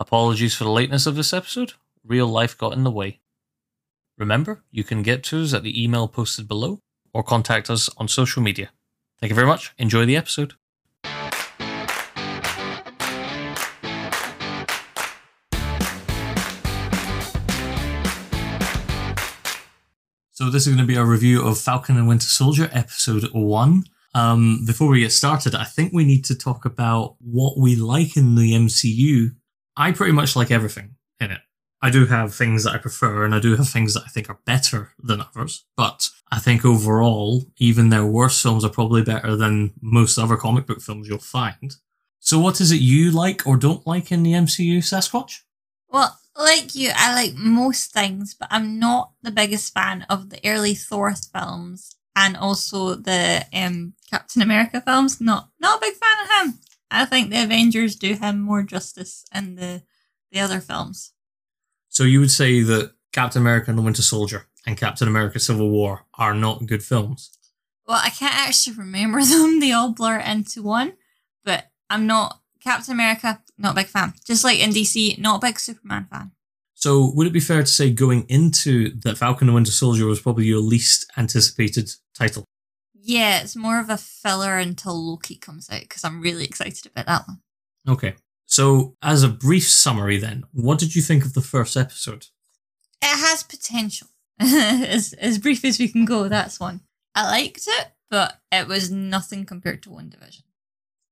Apologies 0.00 0.54
for 0.54 0.62
the 0.62 0.70
lateness 0.70 1.06
of 1.06 1.16
this 1.16 1.32
episode. 1.32 1.72
Real 2.04 2.28
life 2.28 2.56
got 2.56 2.72
in 2.72 2.84
the 2.84 2.90
way. 2.90 3.18
Remember, 4.16 4.62
you 4.70 4.84
can 4.84 5.02
get 5.02 5.24
to 5.24 5.42
us 5.42 5.52
at 5.52 5.64
the 5.64 5.82
email 5.82 6.06
posted 6.06 6.46
below 6.46 6.80
or 7.12 7.24
contact 7.24 7.68
us 7.68 7.90
on 7.96 8.06
social 8.06 8.40
media. 8.40 8.70
Thank 9.20 9.30
you 9.30 9.34
very 9.34 9.48
much. 9.48 9.74
Enjoy 9.76 10.06
the 10.06 10.16
episode. 10.16 10.54
So 20.30 20.48
this 20.50 20.68
is 20.68 20.74
going 20.74 20.78
to 20.78 20.84
be 20.84 20.94
a 20.94 21.04
review 21.04 21.44
of 21.44 21.58
Falcon 21.58 21.96
and 21.96 22.06
Winter 22.06 22.28
Soldier, 22.28 22.70
episode 22.72 23.28
one. 23.32 23.82
Um, 24.14 24.64
before 24.64 24.86
we 24.86 25.00
get 25.00 25.10
started, 25.10 25.56
I 25.56 25.64
think 25.64 25.92
we 25.92 26.04
need 26.04 26.24
to 26.26 26.36
talk 26.36 26.64
about 26.64 27.16
what 27.18 27.58
we 27.58 27.74
like 27.74 28.16
in 28.16 28.36
the 28.36 28.52
MCU. 28.52 29.34
I 29.78 29.92
pretty 29.92 30.12
much 30.12 30.34
like 30.34 30.50
everything 30.50 30.96
in 31.20 31.30
it. 31.30 31.40
I 31.80 31.90
do 31.90 32.06
have 32.06 32.34
things 32.34 32.64
that 32.64 32.74
I 32.74 32.78
prefer, 32.78 33.24
and 33.24 33.32
I 33.32 33.38
do 33.38 33.54
have 33.54 33.68
things 33.68 33.94
that 33.94 34.02
I 34.04 34.08
think 34.08 34.28
are 34.28 34.40
better 34.44 34.90
than 35.00 35.20
others. 35.20 35.64
But 35.76 36.10
I 36.32 36.40
think 36.40 36.64
overall, 36.64 37.44
even 37.58 37.88
their 37.88 38.04
worst 38.04 38.42
films 38.42 38.64
are 38.64 38.70
probably 38.70 39.02
better 39.02 39.36
than 39.36 39.72
most 39.80 40.18
other 40.18 40.36
comic 40.36 40.66
book 40.66 40.80
films 40.80 41.08
you'll 41.08 41.18
find. 41.18 41.76
So, 42.18 42.40
what 42.40 42.60
is 42.60 42.72
it 42.72 42.80
you 42.80 43.12
like 43.12 43.46
or 43.46 43.56
don't 43.56 43.86
like 43.86 44.10
in 44.10 44.24
the 44.24 44.32
MCU, 44.32 44.78
Sasquatch? 44.78 45.42
Well, 45.88 46.18
like 46.36 46.74
you, 46.74 46.90
I 46.94 47.14
like 47.14 47.34
most 47.34 47.92
things, 47.92 48.34
but 48.34 48.48
I'm 48.50 48.80
not 48.80 49.12
the 49.22 49.30
biggest 49.30 49.72
fan 49.72 50.04
of 50.10 50.30
the 50.30 50.40
early 50.44 50.74
Thor 50.74 51.14
films 51.14 51.94
and 52.16 52.36
also 52.36 52.96
the 52.96 53.46
um, 53.54 53.94
Captain 54.10 54.42
America 54.42 54.80
films. 54.80 55.20
Not 55.20 55.50
not 55.60 55.78
a 55.78 55.80
big 55.80 55.94
fan 55.94 56.24
of 56.24 56.30
him. 56.48 56.58
I 56.90 57.04
think 57.04 57.30
the 57.30 57.42
Avengers 57.42 57.96
do 57.96 58.14
him 58.14 58.40
more 58.40 58.62
justice 58.62 59.24
in 59.34 59.56
the 59.56 59.82
the 60.30 60.40
other 60.40 60.60
films. 60.60 61.12
So 61.88 62.04
you 62.04 62.20
would 62.20 62.30
say 62.30 62.60
that 62.62 62.92
Captain 63.12 63.40
America 63.40 63.70
and 63.70 63.78
the 63.78 63.82
Winter 63.82 64.02
Soldier 64.02 64.46
and 64.66 64.76
Captain 64.76 65.08
America 65.08 65.40
Civil 65.40 65.70
War 65.70 66.04
are 66.14 66.34
not 66.34 66.66
good 66.66 66.82
films? 66.82 67.30
Well, 67.86 68.00
I 68.02 68.10
can't 68.10 68.34
actually 68.34 68.76
remember 68.76 69.22
them. 69.24 69.60
They 69.60 69.72
all 69.72 69.92
blur 69.92 70.18
into 70.18 70.62
one, 70.62 70.94
but 71.44 71.70
I'm 71.88 72.06
not 72.06 72.40
Captain 72.60 72.92
America, 72.92 73.42
not 73.56 73.72
a 73.72 73.76
big 73.76 73.86
fan. 73.86 74.12
Just 74.26 74.44
like 74.44 74.58
in 74.58 74.70
DC, 74.70 75.18
not 75.18 75.42
a 75.42 75.46
big 75.46 75.58
Superman 75.58 76.06
fan. 76.10 76.32
So 76.74 77.10
would 77.14 77.26
it 77.26 77.32
be 77.32 77.40
fair 77.40 77.62
to 77.62 77.66
say 77.66 77.90
going 77.90 78.24
into 78.28 78.94
that 79.00 79.18
Falcon 79.18 79.48
and 79.48 79.48
the 79.48 79.54
Winter 79.54 79.72
Soldier 79.72 80.06
was 80.06 80.20
probably 80.20 80.44
your 80.44 80.60
least 80.60 81.10
anticipated 81.16 81.90
title? 82.14 82.44
Yeah, 83.08 83.40
it's 83.40 83.56
more 83.56 83.80
of 83.80 83.88
a 83.88 83.96
filler 83.96 84.58
until 84.58 84.94
Loki 84.94 85.34
comes 85.34 85.70
out 85.70 85.80
because 85.80 86.04
I'm 86.04 86.20
really 86.20 86.44
excited 86.44 86.84
about 86.84 87.06
that 87.06 87.26
one. 87.26 87.40
Okay. 87.88 88.16
So, 88.44 88.96
as 89.02 89.22
a 89.22 89.30
brief 89.30 89.66
summary, 89.66 90.18
then, 90.18 90.44
what 90.52 90.78
did 90.78 90.94
you 90.94 91.00
think 91.00 91.24
of 91.24 91.32
the 91.32 91.40
first 91.40 91.74
episode? 91.74 92.26
It 93.00 93.18
has 93.18 93.42
potential. 93.42 94.08
as, 94.38 95.14
as 95.14 95.38
brief 95.38 95.64
as 95.64 95.78
we 95.78 95.88
can 95.88 96.04
go, 96.04 96.28
that's 96.28 96.60
one. 96.60 96.82
I 97.14 97.26
liked 97.30 97.66
it, 97.66 97.92
but 98.10 98.40
it 98.52 98.68
was 98.68 98.90
nothing 98.90 99.46
compared 99.46 99.82
to 99.84 99.88
WandaVision. 99.88 100.42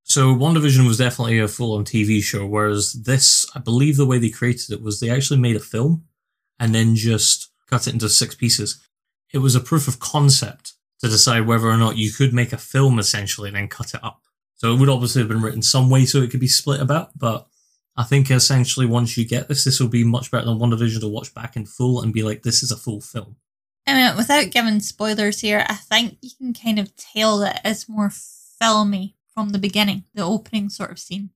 So, 0.03 0.35
WandaVision 0.35 0.87
was 0.87 0.99
definitely 0.99 1.39
a 1.39 1.49
full 1.49 1.75
on 1.75 1.87
TV 1.87 2.23
show, 2.23 2.45
whereas 2.45 2.93
this, 2.93 3.47
I 3.55 3.59
believe 3.59 3.97
the 3.97 4.05
way 4.05 4.19
they 4.19 4.29
created 4.29 4.71
it 4.71 4.83
was 4.83 5.01
they 5.01 5.09
actually 5.09 5.41
made 5.41 5.57
a 5.57 5.61
film 5.61 6.05
and 6.61 6.75
then 6.75 6.95
just 6.95 7.51
cut 7.71 7.87
it 7.87 7.95
into 7.95 8.11
six 8.11 8.35
pieces. 8.35 8.87
It 9.33 9.39
was 9.39 9.55
a 9.55 9.61
proof 9.61 9.89
of 9.89 9.99
concept 9.99 10.75
to 11.01 11.09
decide 11.09 11.47
whether 11.47 11.69
or 11.69 11.77
not 11.77 11.97
you 11.97 12.13
could 12.13 12.33
make 12.33 12.53
a 12.53 12.59
film 12.59 12.99
essentially 12.99 13.49
and 13.49 13.57
then 13.57 13.69
cut 13.69 13.95
it 13.95 14.03
up. 14.03 14.23
So 14.55 14.73
it 14.73 14.81
would 14.81 14.89
obviously 14.89 15.21
have 15.21 15.29
been 15.29 15.43
written 15.43 15.63
some 15.63 15.91
way 15.91 16.07
so 16.07 16.23
it 16.23 16.31
could 16.31 16.41
be 16.41 16.49
split 16.49 16.81
about, 16.81 17.11
but 17.19 17.47
I 17.97 18.05
think 18.05 18.31
essentially 18.31 18.87
once 18.87 19.17
you 19.17 19.27
get 19.27 19.49
this, 19.49 19.65
this 19.65 19.81
will 19.81 19.89
be 19.89 20.05
much 20.05 20.31
better 20.31 20.47
than 20.47 20.59
WandaVision 20.59 21.01
to 21.01 21.09
watch 21.09 21.35
back 21.35 21.57
in 21.57 21.67
full 21.67 22.03
and 22.03 22.13
be 22.13 22.23
like, 22.23 22.43
this 22.43 22.63
is 22.63 22.71
a 22.71 22.77
full 22.77 23.01
film. 23.01 23.37
I 23.87 23.95
mean, 23.95 24.17
without 24.17 24.51
giving 24.51 24.81
spoilers 24.81 25.41
here, 25.41 25.65
I 25.69 25.75
think 25.75 26.19
you 26.21 26.31
can 26.37 26.53
kind 26.53 26.79
of 26.79 26.95
tell 26.97 27.39
that 27.39 27.61
it's 27.65 27.89
more 27.89 28.11
filmy 28.11 29.17
from 29.33 29.51
the 29.51 29.59
beginning, 29.59 30.05
the 30.15 30.25
opening 30.25 30.69
sort 30.69 30.91
of 30.91 30.99
scene. 30.99 31.31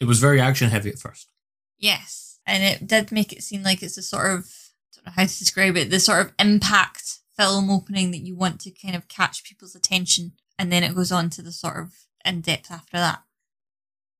It 0.00 0.04
was 0.04 0.20
very 0.20 0.40
action 0.40 0.70
heavy 0.70 0.90
at 0.90 0.98
first. 0.98 1.28
Yes, 1.78 2.38
and 2.46 2.62
it 2.62 2.86
did 2.86 3.12
make 3.12 3.32
it 3.32 3.42
seem 3.42 3.62
like 3.62 3.82
it's 3.82 3.98
a 3.98 4.02
sort 4.02 4.30
of, 4.30 4.44
I 4.44 4.96
don't 4.96 5.06
know 5.06 5.12
how 5.16 5.22
to 5.26 5.38
describe 5.38 5.76
it, 5.76 5.90
the 5.90 6.00
sort 6.00 6.26
of 6.26 6.32
impact 6.38 7.19
film 7.40 7.70
opening 7.70 8.10
that 8.10 8.18
you 8.18 8.34
want 8.34 8.60
to 8.60 8.70
kind 8.70 8.94
of 8.94 9.08
catch 9.08 9.44
people's 9.44 9.74
attention 9.74 10.32
and 10.58 10.70
then 10.70 10.84
it 10.84 10.94
goes 10.94 11.10
on 11.10 11.30
to 11.30 11.40
the 11.40 11.52
sort 11.52 11.78
of 11.78 11.94
in 12.22 12.42
depth 12.42 12.70
after 12.70 12.98
that. 12.98 13.22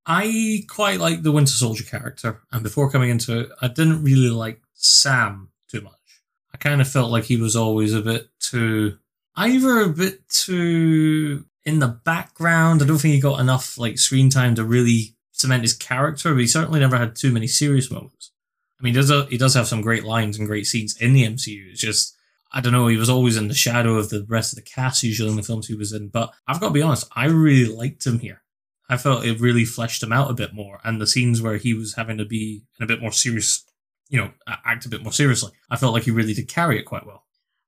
I 0.07 0.65
quite 0.69 0.99
like 0.99 1.23
the 1.23 1.31
Winter 1.31 1.53
Soldier 1.53 1.85
character, 1.85 2.41
and 2.51 2.63
before 2.63 2.91
coming 2.91 3.11
into 3.11 3.41
it, 3.41 3.51
I 3.61 3.69
didn't 3.69 4.03
really 4.03 4.31
like 4.31 4.63
Sam 4.73 5.51
too 5.69 5.83
much. 5.83 5.93
I 6.55 6.57
kind 6.57 6.81
of 6.81 6.89
felt 6.89 7.11
like 7.11 7.25
he 7.25 7.37
was 7.37 7.55
always 7.55 7.93
a 7.93 8.01
bit 8.01 8.29
too, 8.41 8.97
either 9.37 9.81
a 9.81 9.89
bit 9.91 10.27
too 10.31 11.45
in 11.65 11.79
the 11.79 11.89
background. 11.89 12.83
I 12.83 12.87
don't 12.87 12.97
think 12.97 13.15
he 13.15 13.21
got 13.21 13.41
enough 13.41 13.77
like 13.77 13.99
screen 13.99 14.31
time 14.31 14.55
to 14.55 14.65
really 14.65 15.15
cement 15.33 15.63
his 15.63 15.75
character, 15.75 16.33
but 16.33 16.41
he 16.41 16.47
certainly 16.47 16.81
never 16.81 16.97
had 16.97 17.15
too 17.15 17.33
many 17.33 17.47
serious 17.47 17.91
moments. 17.91 18.33
I 18.81 18.83
mean, 18.83 18.95
he 18.95 19.01
does, 19.01 19.29
he 19.29 19.37
does 19.37 19.55
have 19.55 19.69
some 19.69 19.83
great 19.83 20.05
lines 20.05 20.39
and 20.39 20.49
great 20.49 20.67
scenes 20.67 20.97
in 20.97 21.13
the 21.13 21.25
MCU. 21.25 21.71
It's 21.71 21.83
just 21.83 22.17
I 22.53 22.61
don't 22.61 22.73
know, 22.73 22.89
he 22.89 22.97
was 22.97 23.11
always 23.11 23.37
in 23.37 23.49
the 23.49 23.55
shadow 23.55 23.97
of 23.97 24.11
the 24.11 24.25
rest 24.29 24.53
of 24.53 24.57
the 24.57 24.71
cast, 24.71 25.03
usually 25.03 25.31
in 25.31 25.37
the 25.37 25.43
films 25.43 25.69
he 25.69 25.75
was 25.75 25.93
in. 25.93 26.09
But 26.09 26.33
I've 26.49 26.61
got 26.61 26.69
to 26.69 26.75
be 26.75 26.83
honest, 26.83 27.09
I 27.15 27.27
really 27.27 27.73
liked 27.73 28.07
him 28.07 28.19
here. 28.19 28.43
I 28.89 28.97
felt 28.97 29.25
it 29.25 29.39
really 29.39 29.65
fleshed 29.65 30.03
him 30.03 30.13
out 30.13 30.31
a 30.31 30.35
bit 30.35 30.53
more. 30.53 30.81
And 30.83 31.01
the 31.01 31.07
scenes 31.07 31.41
where 31.41 31.59
he 31.59 31.75
was 31.75 31.95
having 31.95 32.19
to 32.19 32.25
be 32.25 32.65
in 32.79 32.85
a 32.85 32.89
bit 32.89 33.01
more 33.01 33.13
serious, 33.13 33.65
you 34.09 34.19
know, 34.19 34.33
act 34.49 34.85
a 34.85 34.89
bit 34.89 35.05
more 35.05 35.13
seriously, 35.13 35.53
I 35.71 35.77
felt 35.77 35.95
like 35.95 36.03
he 36.03 36.11
really 36.11 36.35
did 36.35 36.49
carry 36.49 36.79
it 36.79 36.87
quite 36.87 37.07
well. 37.07 37.25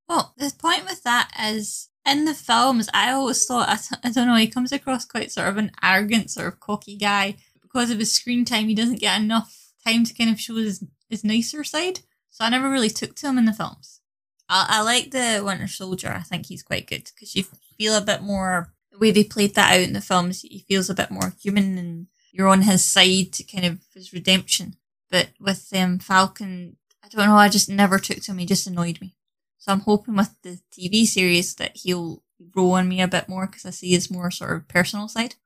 Well, 0.08 0.34
the 0.36 0.52
point 0.58 0.84
with 0.84 1.04
that 1.04 1.30
is 1.40 1.88
in 2.04 2.24
the 2.24 2.34
films, 2.34 2.88
I 2.92 3.12
always 3.12 3.44
thought, 3.46 3.68
I, 3.68 3.78
I 4.08 4.10
don't 4.10 4.26
know, 4.26 4.34
he 4.34 4.48
comes 4.48 4.72
across 4.72 5.04
quite 5.04 5.30
sort 5.30 5.48
of 5.48 5.58
an 5.58 5.70
arrogant, 5.80 6.32
sort 6.32 6.48
of 6.48 6.58
cocky 6.58 6.96
guy. 6.96 7.36
Because 7.62 7.90
of 7.90 8.00
his 8.00 8.12
screen 8.12 8.44
time, 8.44 8.66
he 8.66 8.74
doesn't 8.74 9.00
get 9.00 9.20
enough 9.20 9.72
time 9.86 10.04
to 10.04 10.12
kind 10.12 10.28
of 10.28 10.40
show 10.40 10.56
his, 10.56 10.84
his 11.08 11.22
nicer 11.22 11.62
side. 11.62 12.00
So 12.30 12.44
I 12.44 12.50
never 12.50 12.68
really 12.68 12.90
took 12.90 13.14
to 13.16 13.28
him 13.28 13.38
in 13.38 13.44
the 13.44 13.52
films. 13.52 14.00
I, 14.48 14.66
I 14.68 14.82
like 14.82 15.10
the 15.10 15.42
Winter 15.44 15.68
Soldier. 15.68 16.12
I 16.12 16.20
think 16.20 16.46
he's 16.46 16.62
quite 16.62 16.86
good 16.86 17.04
because 17.14 17.34
you 17.34 17.44
feel 17.78 17.96
a 17.96 18.00
bit 18.00 18.22
more 18.22 18.72
the 18.90 18.98
way 18.98 19.10
they 19.10 19.24
played 19.24 19.54
that 19.54 19.72
out 19.72 19.80
in 19.80 19.92
the 19.92 20.00
films. 20.00 20.42
He 20.42 20.64
feels 20.68 20.90
a 20.90 20.94
bit 20.94 21.10
more 21.10 21.32
human, 21.40 21.78
and 21.78 22.06
you're 22.32 22.48
on 22.48 22.62
his 22.62 22.84
side 22.84 23.32
to 23.32 23.44
kind 23.44 23.64
of 23.64 23.78
his 23.94 24.12
redemption. 24.12 24.76
But 25.10 25.30
with 25.40 25.68
um, 25.74 25.98
Falcon, 25.98 26.76
I 27.04 27.08
don't 27.08 27.26
know. 27.26 27.36
I 27.36 27.48
just 27.48 27.68
never 27.68 27.98
took 27.98 28.18
to 28.22 28.32
him. 28.32 28.38
He 28.38 28.46
just 28.46 28.66
annoyed 28.66 29.00
me. 29.00 29.14
So 29.58 29.72
I'm 29.72 29.80
hoping 29.80 30.16
with 30.16 30.34
the 30.42 30.58
TV 30.72 31.06
series 31.06 31.54
that 31.56 31.76
he'll 31.76 32.22
grow 32.50 32.72
on 32.72 32.88
me 32.88 33.00
a 33.00 33.08
bit 33.08 33.28
more 33.28 33.46
because 33.46 33.64
I 33.64 33.70
see 33.70 33.90
his 33.90 34.10
more 34.10 34.30
sort 34.30 34.56
of 34.56 34.68
personal 34.68 35.08
side. 35.08 35.36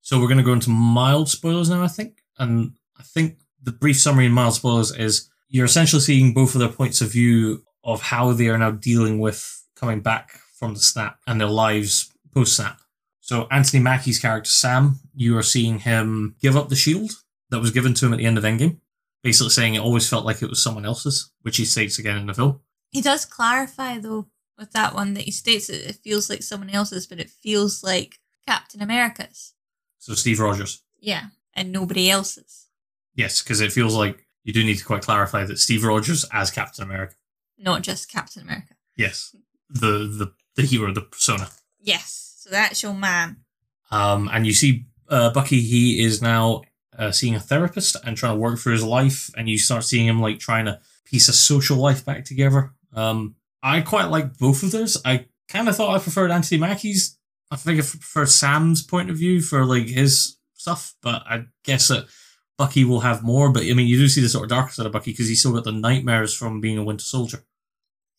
So 0.00 0.18
we're 0.18 0.28
going 0.28 0.38
to 0.38 0.44
go 0.44 0.52
into 0.52 0.70
mild 0.70 1.28
spoilers 1.28 1.68
now, 1.68 1.82
I 1.82 1.88
think. 1.88 2.22
And 2.38 2.72
I 2.98 3.02
think 3.02 3.40
the 3.62 3.72
brief 3.72 3.98
summary 4.00 4.26
in 4.26 4.32
mild 4.32 4.54
spoilers 4.54 4.92
is 4.92 5.28
you're 5.48 5.64
essentially 5.64 6.00
seeing 6.00 6.32
both 6.32 6.54
of 6.54 6.60
their 6.60 6.68
points 6.68 7.00
of 7.00 7.12
view 7.12 7.64
of 7.86 8.02
how 8.02 8.32
they 8.32 8.48
are 8.48 8.58
now 8.58 8.72
dealing 8.72 9.20
with 9.20 9.64
coming 9.76 10.00
back 10.00 10.40
from 10.58 10.74
the 10.74 10.80
snap 10.80 11.20
and 11.26 11.40
their 11.40 11.48
lives 11.48 12.12
post 12.34 12.56
snap. 12.56 12.80
So 13.20 13.46
Anthony 13.50 13.82
Mackie's 13.82 14.18
character 14.18 14.50
Sam, 14.50 14.98
you 15.14 15.38
are 15.38 15.42
seeing 15.42 15.78
him 15.78 16.34
give 16.42 16.56
up 16.56 16.68
the 16.68 16.76
shield 16.76 17.12
that 17.50 17.60
was 17.60 17.70
given 17.70 17.94
to 17.94 18.06
him 18.06 18.12
at 18.12 18.18
the 18.18 18.26
end 18.26 18.38
of 18.38 18.44
Endgame, 18.44 18.78
basically 19.22 19.50
saying 19.50 19.74
it 19.74 19.80
always 19.80 20.08
felt 20.08 20.26
like 20.26 20.42
it 20.42 20.50
was 20.50 20.62
someone 20.62 20.84
else's, 20.84 21.30
which 21.42 21.56
he 21.56 21.64
states 21.64 21.98
again 21.98 22.18
in 22.18 22.26
the 22.26 22.34
film. 22.34 22.60
He 22.90 23.00
does 23.00 23.24
clarify 23.24 23.98
though 23.98 24.26
with 24.58 24.72
that 24.72 24.94
one 24.94 25.14
that 25.14 25.24
he 25.24 25.30
states 25.30 25.68
that 25.68 25.88
it 25.88 25.96
feels 25.96 26.28
like 26.28 26.42
someone 26.42 26.70
else's, 26.70 27.06
but 27.06 27.20
it 27.20 27.30
feels 27.30 27.84
like 27.84 28.18
Captain 28.46 28.82
America's. 28.82 29.54
So 29.98 30.14
Steve 30.14 30.40
Rogers. 30.40 30.82
Yeah, 30.98 31.26
and 31.54 31.72
nobody 31.72 32.10
else's. 32.10 32.66
Yes, 33.14 33.42
because 33.42 33.60
it 33.60 33.72
feels 33.72 33.94
like 33.94 34.26
you 34.44 34.52
do 34.52 34.64
need 34.64 34.78
to 34.78 34.84
quite 34.84 35.02
clarify 35.02 35.44
that 35.44 35.58
Steve 35.58 35.84
Rogers 35.84 36.24
as 36.32 36.50
Captain 36.50 36.84
America 36.84 37.14
not 37.58 37.82
just 37.82 38.10
Captain 38.10 38.42
America. 38.42 38.74
Yes, 38.96 39.34
the 39.68 40.06
the 40.06 40.32
the 40.56 40.62
hero, 40.62 40.92
the 40.92 41.02
persona. 41.02 41.48
Yes, 41.80 42.34
so 42.38 42.50
that's 42.50 42.82
your 42.82 42.94
man. 42.94 43.38
Um, 43.90 44.28
and 44.32 44.46
you 44.46 44.52
see 44.52 44.86
uh, 45.08 45.30
Bucky. 45.30 45.60
He 45.60 46.04
is 46.04 46.20
now 46.20 46.62
uh, 46.98 47.12
seeing 47.12 47.34
a 47.34 47.40
therapist 47.40 47.96
and 48.04 48.16
trying 48.16 48.34
to 48.34 48.40
work 48.40 48.58
through 48.58 48.72
his 48.72 48.84
life, 48.84 49.30
and 49.36 49.48
you 49.48 49.58
start 49.58 49.84
seeing 49.84 50.06
him 50.06 50.20
like 50.20 50.38
trying 50.38 50.64
to 50.66 50.80
piece 51.04 51.28
a 51.28 51.32
social 51.32 51.76
life 51.76 52.04
back 52.04 52.24
together. 52.24 52.72
Um, 52.94 53.36
I 53.62 53.80
quite 53.80 54.06
like 54.06 54.38
both 54.38 54.62
of 54.62 54.70
those. 54.70 55.00
I 55.04 55.26
kind 55.48 55.68
of 55.68 55.76
thought 55.76 55.94
I 55.94 55.98
preferred 55.98 56.30
Anthony 56.30 56.60
Mackie's. 56.60 57.18
I 57.50 57.56
think 57.56 57.78
I 57.78 57.82
prefer 57.82 58.26
Sam's 58.26 58.82
point 58.82 59.10
of 59.10 59.16
view 59.16 59.40
for 59.40 59.64
like 59.64 59.86
his 59.86 60.36
stuff, 60.54 60.94
but 61.02 61.22
I 61.26 61.44
guess 61.64 61.88
that 61.88 62.06
Bucky 62.58 62.84
will 62.84 63.00
have 63.00 63.22
more, 63.22 63.50
but 63.50 63.64
I 63.64 63.74
mean, 63.74 63.86
you 63.86 63.98
do 63.98 64.08
see 64.08 64.20
the 64.20 64.28
sort 64.28 64.44
of 64.44 64.50
darker 64.50 64.72
side 64.72 64.86
of 64.86 64.92
Bucky 64.92 65.12
because 65.12 65.28
he's 65.28 65.40
still 65.40 65.52
got 65.52 65.64
the 65.64 65.72
nightmares 65.72 66.34
from 66.34 66.60
being 66.60 66.78
a 66.78 66.84
Winter 66.84 67.04
Soldier. 67.04 67.44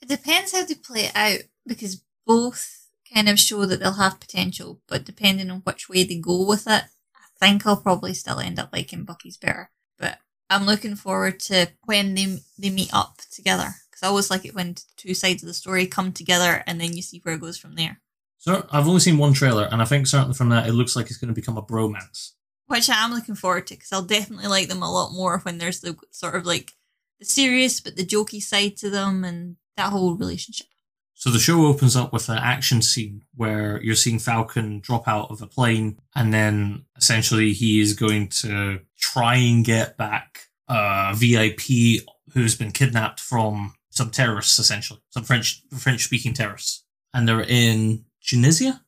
It 0.02 0.10
depends 0.10 0.52
how 0.52 0.64
they 0.64 0.76
play 0.76 1.06
it 1.06 1.16
out 1.16 1.40
because 1.66 2.04
both 2.26 2.88
kind 3.12 3.30
of 3.30 3.40
show 3.40 3.66
that 3.66 3.80
they'll 3.80 3.94
have 3.94 4.20
potential, 4.20 4.80
but 4.88 5.06
depending 5.06 5.50
on 5.50 5.62
which 5.62 5.90
way 5.90 6.04
they 6.04 6.20
go 6.20 6.46
with 6.46 6.68
it, 6.68 6.84
I 7.16 7.40
think 7.40 7.66
I'll 7.66 7.78
probably 7.78 8.14
still 8.14 8.40
end 8.40 8.60
up 8.60 8.70
liking 8.72 9.06
Bucky's 9.06 9.38
better. 9.38 9.72
But 9.98 10.20
I'm 10.50 10.66
looking 10.66 10.96
forward 10.96 11.40
to 11.42 11.70
when 11.86 12.14
they 12.14 12.40
they 12.60 12.70
meet 12.70 12.94
up 12.94 13.22
together 13.32 13.76
because 13.90 14.04
I 14.04 14.08
always 14.08 14.30
like 14.30 14.46
it 14.46 14.54
when 14.54 14.76
two 14.98 15.14
sides 15.14 15.42
of 15.42 15.48
the 15.48 15.54
story 15.54 15.88
come 15.88 16.12
together 16.12 16.64
and 16.68 16.80
then 16.80 16.96
you 16.96 17.02
see 17.02 17.20
where 17.24 17.36
it 17.36 17.42
goes 17.42 17.58
from 17.58 17.76
there. 17.76 18.02
So 18.38 18.68
I've 18.72 18.88
only 18.88 19.00
seen 19.00 19.18
one 19.18 19.34
trailer, 19.34 19.68
and 19.72 19.82
I 19.82 19.86
think 19.86 20.06
certainly 20.06 20.36
from 20.36 20.50
that 20.50 20.68
it 20.68 20.74
looks 20.74 20.96
like 20.96 21.08
it's 21.08 21.18
going 21.18 21.34
to 21.34 21.34
become 21.34 21.58
a 21.58 21.64
bromance. 21.64 22.34
Which 22.68 22.90
I 22.90 23.04
am 23.04 23.14
looking 23.14 23.36
forward 23.36 23.68
to 23.68 23.76
because 23.76 23.92
I'll 23.92 24.02
definitely 24.02 24.48
like 24.48 24.68
them 24.68 24.84
a 24.84 24.92
lot 24.92 25.14
more 25.14 25.40
when 25.40 25.58
there's 25.58 25.80
the 25.80 25.98
sort 26.12 26.36
of 26.36 26.46
like 26.46 26.74
the 27.20 27.26
serious 27.26 27.80
but 27.80 27.96
the 27.96 28.06
jokey 28.06 28.42
side 28.42 28.78
to 28.78 28.90
them 28.90 29.24
and 29.24 29.56
that 29.78 29.92
whole 29.92 30.16
relationship. 30.16 30.68
So 31.14 31.32
the 31.32 31.40
show 31.40 31.66
opens 31.66 31.96
up 31.96 32.14
with 32.14 32.30
an 32.30 32.38
action 32.38 32.84
scene 32.84 33.24
where 33.34 33.82
you're 33.82 33.96
seeing 33.96 34.20
Falcon 34.20 34.82
drop 34.82 35.08
out 35.08 35.32
of 35.32 35.42
a 35.42 35.48
plane, 35.48 35.98
and 36.16 36.32
then 36.32 36.86
essentially 36.96 37.54
he 37.54 37.80
is 37.80 37.94
going 37.94 38.28
to 38.42 38.82
try 39.00 39.36
and 39.36 39.66
get 39.66 39.98
back 39.98 40.42
a 40.68 41.16
VIP 41.16 42.04
who's 42.34 42.56
been 42.56 42.72
kidnapped 42.72 43.20
from 43.20 43.74
some 43.90 44.12
terrorists, 44.12 44.60
essentially 44.60 45.00
some 45.10 45.24
French 45.24 45.64
French 45.76 46.04
speaking 46.04 46.34
terrorists, 46.34 46.84
and 47.14 47.28
they're 47.28 47.42
in 47.42 48.06
Tunisia. 48.22 48.82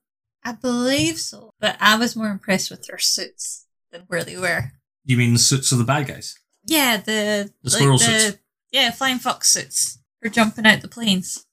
I 0.43 0.51
believe 0.51 1.17
so, 1.17 1.53
but 1.59 1.77
I 1.79 1.97
was 1.97 2.15
more 2.15 2.29
impressed 2.29 2.69
with 2.69 2.85
their 2.85 2.99
suits 2.99 3.65
than 3.91 4.01
where 4.07 4.23
they 4.23 4.37
were. 4.37 4.71
You 5.05 5.17
mean 5.17 5.33
the 5.33 5.39
suits 5.39 5.71
of 5.71 5.77
the 5.77 5.83
bad 5.83 6.07
guys? 6.07 6.37
Yeah, 6.65 6.97
the 6.97 7.51
The 7.63 7.69
squirrel 7.69 7.97
the, 7.97 8.03
suits. 8.03 8.37
Yeah, 8.71 8.91
flying 8.91 9.19
fox 9.19 9.51
suits 9.51 9.99
for 10.21 10.29
jumping 10.29 10.65
out 10.65 10.81
the 10.81 10.87
planes. 10.87 11.45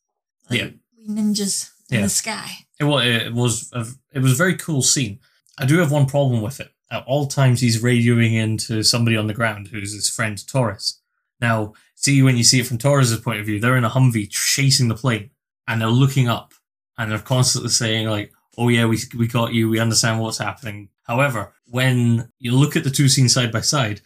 Like 0.50 0.60
Yeah. 0.60 0.68
ninjas 1.08 1.70
in 1.90 1.98
Yeah. 1.98 2.02
the 2.02 2.08
sky. 2.10 2.66
It 2.78 2.84
was 2.84 3.04
it 3.06 3.32
was 3.32 3.70
a, 3.72 3.86
it 4.12 4.18
was 4.20 4.32
a 4.32 4.36
very 4.36 4.56
cool 4.56 4.82
scene. 4.82 5.20
I 5.58 5.64
do 5.64 5.78
have 5.78 5.90
one 5.90 6.06
problem 6.06 6.42
with 6.42 6.60
it. 6.60 6.72
At 6.90 7.04
all 7.06 7.26
times, 7.26 7.60
he's 7.60 7.82
radioing 7.82 8.34
into 8.34 8.82
somebody 8.84 9.16
on 9.16 9.26
the 9.26 9.34
ground 9.34 9.68
who's 9.68 9.92
his 9.94 10.08
friend 10.10 10.36
Torres. 10.46 11.00
Now, 11.40 11.72
see 11.94 12.22
when 12.22 12.36
you 12.36 12.44
see 12.44 12.60
it 12.60 12.66
from 12.66 12.78
Torres' 12.78 13.18
point 13.20 13.40
of 13.40 13.46
view, 13.46 13.58
they're 13.58 13.76
in 13.76 13.84
a 13.84 13.90
Humvee 13.90 14.30
chasing 14.30 14.88
the 14.88 14.94
plane, 14.94 15.30
and 15.66 15.80
they're 15.80 15.88
looking 15.88 16.28
up, 16.28 16.54
and 16.98 17.10
they're 17.10 17.18
constantly 17.18 17.70
saying 17.70 18.06
like, 18.08 18.32
"Oh 18.58 18.68
yeah, 18.68 18.84
we 18.86 18.98
we 19.16 19.26
got 19.26 19.52
you. 19.54 19.68
We 19.68 19.80
understand 19.80 20.20
what's 20.20 20.38
happening." 20.38 20.90
However, 21.04 21.54
when 21.66 22.30
you 22.38 22.52
look 22.52 22.76
at 22.76 22.84
the 22.84 22.90
two 22.90 23.08
scenes 23.08 23.32
side 23.34 23.52
by 23.52 23.60
side, 23.60 24.00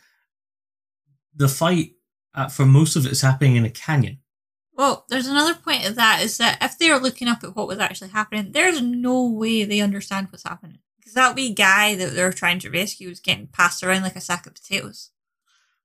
the 1.35 1.49
fight 1.49 1.93
uh, 2.35 2.49
for 2.49 2.65
most 2.67 2.97
of 2.97 3.07
it 3.07 3.13
is 3.13 3.21
happening 3.23 3.57
in 3.57 3.65
a 3.65 3.71
canyon. 3.71 4.19
Well, 4.75 5.05
there's 5.09 5.27
another 5.27 5.55
point 5.55 5.87
of 5.87 5.95
that 5.97 6.23
is 6.23 6.39
that 6.39 6.59
if 6.63 6.79
they're 6.79 6.99
looking 6.99 7.29
up 7.29 7.45
at 7.45 7.55
what 7.55 7.67
was 7.69 7.79
actually 7.79 8.11
happening, 8.11 8.53
there's 8.53 8.81
no 8.81 9.27
way 9.27 9.65
they 9.65 9.81
understand 9.81 10.29
what's 10.31 10.45
happening. 10.49 10.79
Because 10.99 11.15
that 11.15 11.35
wee 11.35 11.53
guy 11.53 11.95
that 11.97 12.15
they're 12.15 12.33
trying 12.33 12.59
to 12.61 12.71
rescue 12.71 13.11
is 13.11 13.21
getting 13.21 13.49
passed 13.49 13.83
around 13.83 14.03
like 14.03 14.17
a 14.17 14.21
sack 14.21 14.47
of 14.47 14.55
potatoes. 14.55 15.11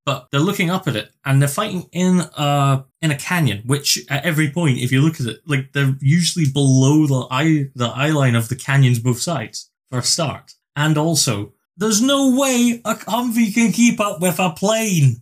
but 0.06 0.28
they're 0.30 0.40
looking 0.40 0.70
up 0.70 0.88
at 0.88 0.96
it 0.96 1.10
and 1.26 1.42
they're 1.42 1.50
fighting 1.50 1.90
in 1.92 2.22
a 2.38 2.86
in 3.02 3.12
a 3.12 3.18
canyon 3.18 3.64
which 3.66 4.00
at 4.10 4.24
every 4.24 4.50
point 4.52 4.78
if 4.78 4.92
you 4.92 5.02
look 5.02 5.20
at 5.20 5.26
it 5.26 5.40
like 5.48 5.72
they're 5.74 5.96
usually 6.00 6.46
below 6.50 7.08
the 7.08 7.28
eye 7.32 7.70
the 7.76 7.88
eye 7.88 8.12
line 8.12 8.36
of 8.36 8.48
the 8.50 8.56
canyons 8.56 9.00
both 9.00 9.20
sides 9.20 9.72
for 9.90 9.98
a 10.00 10.04
start 10.04 10.54
and 10.76 10.96
also 10.98 11.54
there's 11.78 12.02
no 12.02 12.36
way 12.38 12.82
a 12.86 12.96
humvee 12.96 13.54
can 13.54 13.72
keep 13.72 14.00
up 14.00 14.22
with 14.22 14.40
a 14.40 14.52
plane 14.52 15.22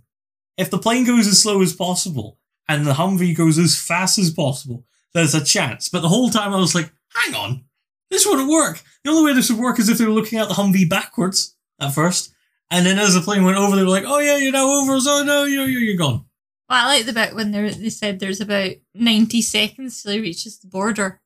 if 0.58 0.70
the 0.70 0.78
plane 0.78 1.06
goes 1.06 1.28
as 1.28 1.42
slow 1.42 1.62
as 1.62 1.74
possible 1.74 2.38
and 2.68 2.86
the 2.86 2.94
humvee 2.94 3.36
goes 3.36 3.58
as 3.58 3.80
fast 3.80 4.18
as 4.18 4.32
possible 4.32 4.86
there's 5.14 5.36
a 5.36 5.44
chance 5.44 5.90
but 5.90 6.02
the 6.02 6.10
whole 6.10 6.30
time 6.30 6.54
i 6.54 6.58
was 6.58 6.76
like 6.76 6.92
hang 7.14 7.36
on 7.36 7.64
this 8.10 8.26
wouldn't 8.26 8.50
work 8.50 8.82
the 9.04 9.10
only 9.12 9.32
way 9.32 9.36
this 9.36 9.50
would 9.50 9.60
work 9.60 9.80
is 9.80 9.90
if 9.90 9.98
they 9.98 10.06
were 10.06 10.12
looking 10.12 10.40
at 10.40 10.48
the 10.48 10.54
humvee 10.54 10.90
backwards 10.90 11.56
at 11.80 11.94
first 11.94 12.34
and 12.74 12.88
then 12.88 12.98
as 12.98 13.14
the 13.14 13.22
plane 13.22 13.44
went 13.44 13.58
over, 13.58 13.76
they 13.76 13.84
were 13.84 13.90
like, 13.90 14.06
"Oh 14.08 14.18
yeah, 14.18 14.38
you're 14.38 14.52
now 14.52 14.68
over. 14.68 15.00
So 15.00 15.24
no, 15.24 15.44
you're 15.44 15.68
you're, 15.68 15.82
you're 15.82 15.98
gone." 15.98 16.26
Well, 16.68 16.84
I 16.84 16.86
like 16.86 17.06
the 17.06 17.14
bit 17.14 17.36
when 17.36 17.52
they 17.52 17.90
said 17.90 18.20
there's 18.20 18.42
about 18.42 18.72
90 18.96 19.44
seconds 19.44 20.02
till 20.02 20.14
he 20.14 20.20
reaches 20.20 20.58
the 20.58 20.68
border. 20.68 21.22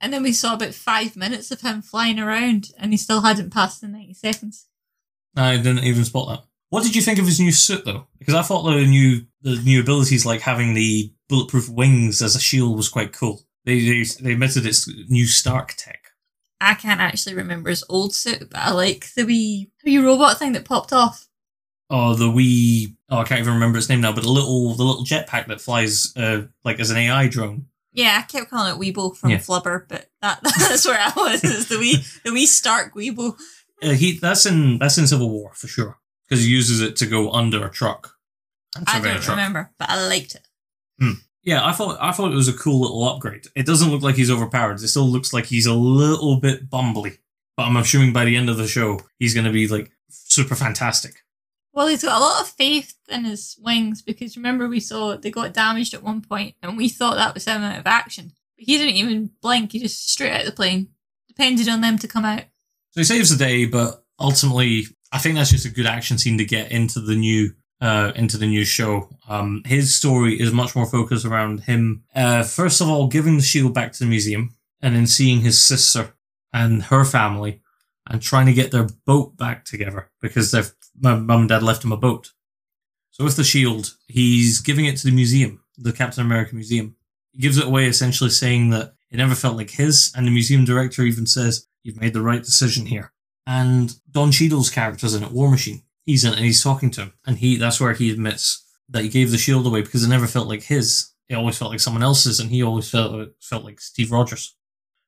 And 0.00 0.12
then 0.12 0.22
we 0.22 0.32
saw 0.32 0.54
about 0.54 0.74
five 0.74 1.16
minutes 1.16 1.50
of 1.50 1.62
him 1.62 1.82
flying 1.82 2.18
around 2.18 2.70
and 2.78 2.92
he 2.92 2.98
still 2.98 3.22
hadn't 3.22 3.52
passed 3.52 3.80
the 3.80 3.88
90 3.88 4.14
seconds. 4.14 4.66
I 5.36 5.56
didn't 5.56 5.84
even 5.84 6.04
spot 6.04 6.28
that. 6.28 6.44
What 6.70 6.82
did 6.82 6.96
you 6.96 7.02
think 7.02 7.18
of 7.18 7.26
his 7.26 7.40
new 7.40 7.52
suit 7.52 7.84
though? 7.84 8.06
Because 8.18 8.34
I 8.34 8.42
thought 8.42 8.62
the 8.62 8.86
new 8.86 9.26
the 9.42 9.56
new 9.62 9.80
abilities, 9.80 10.26
like 10.26 10.40
having 10.40 10.74
the 10.74 11.12
bulletproof 11.28 11.68
wings 11.68 12.20
as 12.22 12.34
a 12.34 12.40
shield, 12.40 12.76
was 12.76 12.88
quite 12.88 13.12
cool. 13.12 13.42
They 13.64 13.80
they, 13.80 14.04
they 14.20 14.32
admitted 14.32 14.66
it's 14.66 14.88
new 15.08 15.26
Stark 15.26 15.74
tech. 15.76 16.08
I 16.60 16.74
can't 16.74 17.00
actually 17.00 17.34
remember 17.34 17.70
his 17.70 17.84
old 17.88 18.14
suit, 18.14 18.50
but 18.50 18.58
I 18.58 18.72
like 18.72 19.12
the 19.14 19.24
wee, 19.24 19.70
wee 19.84 19.98
robot 19.98 20.38
thing 20.38 20.52
that 20.52 20.64
popped 20.64 20.92
off. 20.92 21.28
Oh, 21.88 22.14
the 22.14 22.30
wee 22.30 22.96
oh 23.10 23.18
I 23.18 23.24
can't 23.24 23.40
even 23.40 23.54
remember 23.54 23.78
its 23.78 23.88
name 23.88 24.00
now, 24.00 24.12
but 24.12 24.24
the 24.24 24.30
little 24.30 24.74
the 24.74 24.82
little 24.82 25.04
jetpack 25.04 25.46
that 25.46 25.60
flies 25.60 26.12
uh 26.16 26.42
like 26.64 26.80
as 26.80 26.90
an 26.90 26.96
AI 26.96 27.28
drone. 27.28 27.66
Yeah, 27.96 28.20
I 28.22 28.30
kept 28.30 28.50
calling 28.50 28.72
it 28.74 28.78
Weebo 28.78 29.16
from 29.16 29.30
Yeah. 29.30 29.38
Flubber, 29.38 29.86
but 29.88 30.08
that 30.22 30.40
that's 30.58 30.86
where 30.86 30.98
I 31.00 31.12
was. 31.16 31.42
Is 31.42 31.68
the 31.68 31.78
wee 31.78 31.96
the 32.24 32.32
wee 32.32 32.46
Stark 32.46 32.94
Weebo. 32.94 33.36
Uh, 33.82 33.90
he 33.90 34.18
that's 34.18 34.46
in 34.46 34.78
that's 34.78 34.98
in 34.98 35.06
Civil 35.06 35.30
War 35.30 35.50
for 35.54 35.66
sure 35.66 35.98
because 36.28 36.44
he 36.44 36.50
uses 36.50 36.80
it 36.82 36.96
to 36.96 37.06
go 37.06 37.32
under 37.32 37.66
a 37.66 37.70
truck. 37.70 38.12
I 38.86 39.00
don't 39.00 39.20
truck. 39.22 39.36
remember, 39.36 39.72
but 39.78 39.88
I 39.90 40.06
liked 40.06 40.34
it. 40.36 40.46
Yeah, 41.42 41.64
I 41.64 41.72
thought 41.72 41.96
I 42.00 42.12
thought 42.12 42.32
it 42.32 42.36
was 42.36 42.48
a 42.48 42.52
cool 42.52 42.80
little 42.80 43.04
upgrade. 43.08 43.46
It 43.54 43.66
doesn't 43.66 43.90
look 43.90 44.02
like 44.02 44.16
he's 44.16 44.30
overpowered. 44.30 44.74
It 44.82 44.88
still 44.88 45.06
looks 45.08 45.32
like 45.32 45.46
he's 45.46 45.66
a 45.66 45.74
little 45.74 46.40
bit 46.40 46.68
bumbly. 46.68 47.18
But 47.56 47.64
I'm 47.64 47.76
assuming 47.76 48.12
by 48.12 48.24
the 48.26 48.36
end 48.36 48.50
of 48.50 48.56
the 48.58 48.66
show, 48.66 49.00
he's 49.18 49.32
going 49.32 49.46
to 49.46 49.52
be 49.52 49.68
like 49.68 49.90
super 50.10 50.54
fantastic. 50.54 51.22
Well, 51.76 51.88
he's 51.88 52.02
got 52.02 52.16
a 52.16 52.24
lot 52.24 52.40
of 52.40 52.48
faith 52.48 52.94
in 53.10 53.26
his 53.26 53.54
wings 53.60 54.00
because 54.00 54.34
remember 54.34 54.66
we 54.66 54.80
saw 54.80 55.14
they 55.14 55.30
got 55.30 55.52
damaged 55.52 55.92
at 55.92 56.02
one 56.02 56.22
point 56.22 56.54
and 56.62 56.74
we 56.74 56.88
thought 56.88 57.16
that 57.16 57.34
was 57.34 57.44
him 57.44 57.62
out 57.62 57.78
of 57.78 57.86
action. 57.86 58.32
But 58.56 58.64
he 58.64 58.78
didn't 58.78 58.94
even 58.94 59.30
blink, 59.42 59.72
he 59.72 59.80
just 59.80 60.10
straight 60.10 60.32
out 60.32 60.40
of 60.40 60.46
the 60.46 60.52
plane. 60.52 60.88
Depended 61.28 61.68
on 61.68 61.82
them 61.82 61.98
to 61.98 62.08
come 62.08 62.24
out. 62.24 62.44
So 62.92 63.00
he 63.00 63.04
saves 63.04 63.28
the 63.28 63.36
day, 63.36 63.66
but 63.66 64.02
ultimately, 64.18 64.84
I 65.12 65.18
think 65.18 65.34
that's 65.34 65.50
just 65.50 65.66
a 65.66 65.70
good 65.70 65.84
action 65.84 66.16
scene 66.16 66.38
to 66.38 66.46
get 66.46 66.72
into 66.72 66.98
the 66.98 67.14
new 67.14 67.52
uh, 67.82 68.12
into 68.16 68.38
the 68.38 68.46
new 68.46 68.64
show. 68.64 69.10
Um, 69.28 69.60
his 69.66 69.94
story 69.94 70.40
is 70.40 70.54
much 70.54 70.74
more 70.74 70.86
focused 70.86 71.26
around 71.26 71.64
him. 71.64 72.04
Uh, 72.14 72.42
first 72.42 72.80
of 72.80 72.88
all, 72.88 73.06
giving 73.06 73.36
the 73.36 73.42
shield 73.42 73.74
back 73.74 73.92
to 73.92 73.98
the 73.98 74.08
museum, 74.08 74.56
and 74.80 74.96
then 74.96 75.06
seeing 75.06 75.40
his 75.40 75.60
sister 75.60 76.14
and 76.54 76.84
her 76.84 77.04
family, 77.04 77.60
and 78.08 78.22
trying 78.22 78.46
to 78.46 78.54
get 78.54 78.70
their 78.70 78.88
boat 79.04 79.36
back 79.36 79.66
together 79.66 80.10
because 80.22 80.52
their 80.52 80.64
my 81.00 81.14
mum 81.14 81.40
and 81.40 81.48
dad 81.48 81.62
left 81.62 81.84
him 81.84 81.92
a 81.92 81.96
boat. 81.96 82.32
So 83.10 83.24
with 83.24 83.36
the 83.36 83.44
shield, 83.44 83.94
he's 84.08 84.60
giving 84.60 84.84
it 84.84 84.96
to 84.98 85.06
the 85.06 85.14
museum, 85.14 85.62
the 85.78 85.92
Captain 85.92 86.24
America 86.24 86.54
Museum. 86.54 86.96
He 87.32 87.40
gives 87.40 87.58
it 87.58 87.66
away 87.66 87.86
essentially 87.86 88.30
saying 88.30 88.70
that 88.70 88.94
it 89.10 89.16
never 89.16 89.34
felt 89.34 89.56
like 89.56 89.70
his, 89.70 90.12
and 90.14 90.26
the 90.26 90.30
museum 90.30 90.64
director 90.64 91.02
even 91.02 91.26
says, 91.26 91.66
You've 91.82 92.00
made 92.00 92.14
the 92.14 92.20
right 92.20 92.42
decision 92.42 92.86
here. 92.86 93.12
And 93.46 93.94
Don 94.10 94.32
Cheadle's 94.32 94.70
character's 94.70 95.14
in 95.14 95.22
it, 95.22 95.30
War 95.30 95.48
Machine. 95.48 95.82
He's 96.04 96.24
in 96.24 96.32
it 96.32 96.36
and 96.36 96.44
he's 96.44 96.62
talking 96.62 96.90
to 96.92 97.02
him. 97.02 97.12
And 97.24 97.38
he 97.38 97.56
that's 97.56 97.80
where 97.80 97.92
he 97.92 98.10
admits 98.10 98.64
that 98.88 99.02
he 99.02 99.08
gave 99.08 99.30
the 99.30 99.38
shield 99.38 99.66
away 99.66 99.82
because 99.82 100.04
it 100.04 100.08
never 100.08 100.26
felt 100.26 100.48
like 100.48 100.64
his. 100.64 101.12
It 101.28 101.34
always 101.34 101.58
felt 101.58 101.70
like 101.70 101.80
someone 101.80 102.02
else's, 102.02 102.38
and 102.38 102.50
he 102.50 102.62
always 102.62 102.90
felt 102.90 103.30
felt 103.40 103.64
like 103.64 103.80
Steve 103.80 104.12
Rogers. 104.12 104.56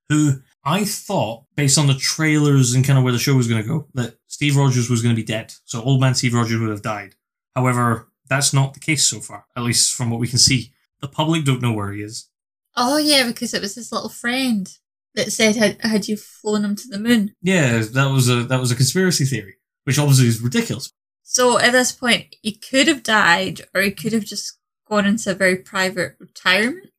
Who 0.08 0.40
I 0.64 0.84
thought, 0.84 1.44
based 1.56 1.78
on 1.78 1.86
the 1.86 1.94
trailers 1.94 2.74
and 2.74 2.84
kind 2.84 2.98
of 2.98 3.04
where 3.04 3.12
the 3.12 3.18
show 3.18 3.34
was 3.34 3.48
going 3.48 3.62
to 3.62 3.68
go, 3.68 3.88
that 3.94 4.16
Steve 4.26 4.56
Rogers 4.56 4.90
was 4.90 5.02
going 5.02 5.14
to 5.14 5.20
be 5.20 5.26
dead. 5.26 5.52
So 5.64 5.82
old 5.82 6.00
man 6.00 6.14
Steve 6.14 6.34
Rogers 6.34 6.60
would 6.60 6.70
have 6.70 6.82
died. 6.82 7.14
However, 7.54 8.08
that's 8.28 8.52
not 8.52 8.74
the 8.74 8.80
case 8.80 9.06
so 9.06 9.20
far, 9.20 9.46
at 9.56 9.62
least 9.62 9.94
from 9.94 10.10
what 10.10 10.20
we 10.20 10.28
can 10.28 10.38
see. 10.38 10.72
The 11.00 11.08
public 11.08 11.44
don't 11.44 11.62
know 11.62 11.72
where 11.72 11.92
he 11.92 12.02
is. 12.02 12.28
Oh 12.76 12.98
yeah, 12.98 13.26
because 13.26 13.54
it 13.54 13.62
was 13.62 13.74
his 13.74 13.90
little 13.92 14.08
friend 14.08 14.68
that 15.14 15.32
said 15.32 15.56
had 15.56 15.80
had 15.80 16.08
you 16.08 16.16
flown 16.16 16.64
him 16.64 16.76
to 16.76 16.88
the 16.88 16.98
moon. 16.98 17.34
Yeah, 17.42 17.78
that 17.78 18.10
was 18.10 18.28
a 18.28 18.44
that 18.44 18.60
was 18.60 18.70
a 18.70 18.76
conspiracy 18.76 19.24
theory, 19.24 19.56
which 19.84 19.98
obviously 19.98 20.28
is 20.28 20.40
ridiculous. 20.40 20.92
So 21.22 21.58
at 21.58 21.72
this 21.72 21.92
point, 21.92 22.36
he 22.42 22.52
could 22.52 22.88
have 22.88 23.02
died, 23.02 23.62
or 23.74 23.82
he 23.82 23.90
could 23.90 24.12
have 24.12 24.24
just 24.24 24.58
gone 24.88 25.06
into 25.06 25.30
a 25.30 25.34
very 25.34 25.56
private 25.56 26.16
retirement. 26.18 26.90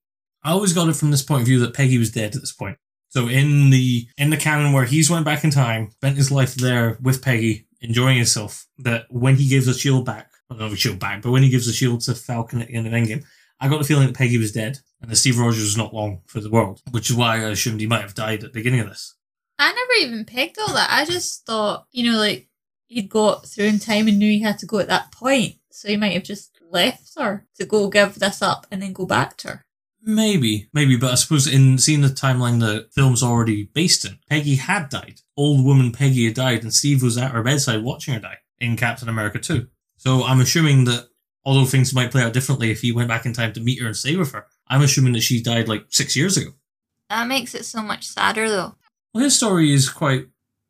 I 0.44 0.51
always 0.51 0.74
got 0.74 0.88
it 0.88 0.96
from 0.96 1.12
this 1.12 1.24
point 1.24 1.42
of 1.42 1.48
view 1.48 1.60
that 1.60 1.74
Peggy 1.74 1.98
was 1.98 2.12
dead 2.12 2.36
at 2.36 2.42
this 2.42 2.54
point. 2.54 2.78
So 3.10 3.28
in 3.28 3.72
the 3.72 4.08
in 4.18 4.30
the 4.30 4.38
canon 4.38 4.72
where 4.72 4.86
he's 4.86 5.10
went 5.10 5.25
back 5.25 5.44
in 5.44 5.50
time, 5.50 5.92
spent 5.92 6.18
his 6.18 6.32
life 6.32 6.56
there 6.56 6.98
with 7.01 7.24
Peggy, 7.24 7.68
enjoying 7.82 8.18
himself, 8.18 8.68
that 8.78 9.06
when 9.10 9.36
he 9.36 9.50
gives 9.50 9.66
the 9.66 9.74
shield 9.74 10.06
back, 10.06 10.32
well, 10.50 10.60
not 10.60 10.70
the 10.70 10.78
shield 10.78 11.00
back, 11.00 11.22
but 11.22 11.32
when 11.32 11.44
he 11.44 11.50
gives 11.50 11.66
the 11.66 11.74
shield 11.74 12.01
to 12.01 12.16
Falcon 12.16 12.62
at 12.62 12.68
the 12.68 12.75
end 12.75 12.88
of 12.88 12.94
Endgame, 12.94 13.25
I 13.60 13.68
got 13.68 13.80
the 13.80 13.84
feeling 13.84 14.08
that 14.08 14.16
Peggy 14.16 14.38
was 14.38 14.51
dead 14.51 14.80
and 15.01 15.10
that 15.10 15.16
Steve 15.16 15.39
Rogers 15.39 15.63
was 15.63 15.78
not 15.78 15.94
long 15.94 16.22
for 16.28 16.39
the 16.39 16.50
world, 16.50 16.82
which 16.92 17.10
is 17.10 17.16
why 17.16 17.38
I 17.38 17.50
assumed 17.50 17.82
he 17.82 17.88
might 17.88 18.01
have 18.01 18.13
died 18.13 18.44
at 18.44 18.54
the 18.54 18.60
beginning 18.60 18.82
of 18.82 18.88
this. 18.88 19.16
I 19.58 19.74
never 19.74 20.08
even 20.08 20.24
pegged 20.24 20.58
all 20.60 20.74
that. 20.74 20.89
I 20.89 21.06
just 21.06 21.46
thought, 21.46 21.88
you 21.92 22.10
know, 22.10 22.18
like 22.18 22.48
he'd 22.88 23.10
got 23.10 23.46
through 23.46 23.66
in 23.66 23.80
time 23.80 24.08
and 24.08 24.18
knew 24.18 24.32
he 24.32 24.42
had 24.42 24.60
to 24.60 24.66
go 24.66 24.80
at 24.80 24.88
that 24.88 25.12
point, 25.12 25.56
so 25.72 25.88
he 25.88 25.98
might 25.98 26.13
have 26.13 26.24
just 26.24 26.58
left 26.70 27.18
her 27.18 27.46
to 27.56 27.66
go 27.66 27.89
give 27.89 28.16
this 28.16 28.42
up 28.42 28.68
and 28.72 28.82
then 28.82 28.94
go 28.94 29.06
back 29.06 29.36
to 29.38 29.48
her. 29.48 29.66
Maybe, 30.01 30.70
maybe, 30.74 30.96
but 30.96 31.12
I 31.12 31.15
suppose 31.15 31.46
in 31.46 31.77
seeing 31.77 32.01
the 32.01 32.08
timeline 32.08 32.60
the 32.60 32.88
film's 32.94 33.22
already 33.22 33.63
based 33.63 34.06
in, 34.06 34.20
Peggy 34.29 34.56
had 34.56 34.89
died. 34.89 35.22
Old 35.36 35.65
woman 35.65 35.91
Peggy 35.91 36.25
had 36.25 36.36
died, 36.36 36.63
and 36.63 36.74
Steve 36.74 37.03
was 37.03 37.18
at 37.18 37.32
her 37.32 37.44
bedside 37.44 37.84
watching 37.84 38.13
her 38.13 38.20
die 38.20 38.38
in 38.60 38.77
Captain 38.77 39.10
America 39.10 39.39
2. 39.39 39.68
So 39.98 40.24
I'm 40.24 40.39
assuming 40.39 40.86
that 40.86 41.10
although 41.44 41.65
things 41.65 41.94
might 41.94 42.12
play 42.12 42.24
out 42.24 42.34
differently 42.34 42.72
if 42.72 42.82
he 42.82 42.91
went 42.91 43.10
back 43.10 43.25
in 43.25 43.34
time 43.34 43.53
to 43.53 43.60
meet 43.60 43.82
her 43.82 43.88
and 43.88 43.96
stay 43.96 44.15
with 44.15 44.32
her, 44.32 44.46
I'm 44.68 44.82
assuming 44.82 45.13
that 45.13 45.22
she 45.22 45.41
died 45.41 45.68
like 45.68 45.86
six 45.89 46.15
years 46.15 46.38
ago. 46.38 46.51
That 47.10 47.27
makes 47.27 47.53
it 47.53 47.65
so 47.65 47.82
much 47.82 48.08
sadder, 48.08 48.50
though. 48.50 48.75
Well, 49.13 49.24
his 49.24 49.36
story 49.36 49.74
is 49.74 49.89
quite 49.89 50.27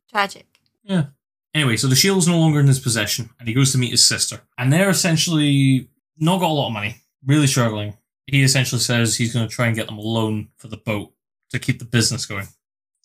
Tragic. 0.10 0.48
Yeah. 0.84 1.06
Anyway, 1.54 1.78
so 1.78 1.88
the 1.88 1.96
shield's 1.96 2.28
no 2.28 2.40
longer 2.40 2.60
in 2.60 2.68
his 2.68 2.80
possession, 2.80 3.30
and 3.40 3.48
he 3.48 3.54
goes 3.54 3.72
to 3.72 3.78
meet 3.78 3.92
his 3.92 4.08
sister. 4.08 4.42
And 4.58 4.72
they're 4.72 4.90
essentially 4.90 5.90
not 6.18 6.40
got 6.40 6.50
a 6.50 6.54
lot 6.54 6.68
of 6.68 6.74
money, 6.74 6.98
really 7.26 7.48
struggling. 7.48 7.96
He 8.30 8.44
essentially 8.44 8.80
says 8.82 9.16
he's 9.16 9.34
going 9.34 9.48
to 9.48 9.54
try 9.54 9.68
and 9.68 9.76
get 9.76 9.88
them 9.88 9.98
a 9.98 10.02
loan 10.02 10.50
for 10.58 10.68
the 10.68 10.78
boat 10.78 11.14
to 11.52 11.60
keep 11.60 11.80
the 11.80 11.86
business 11.86 12.26
going. 12.26 12.48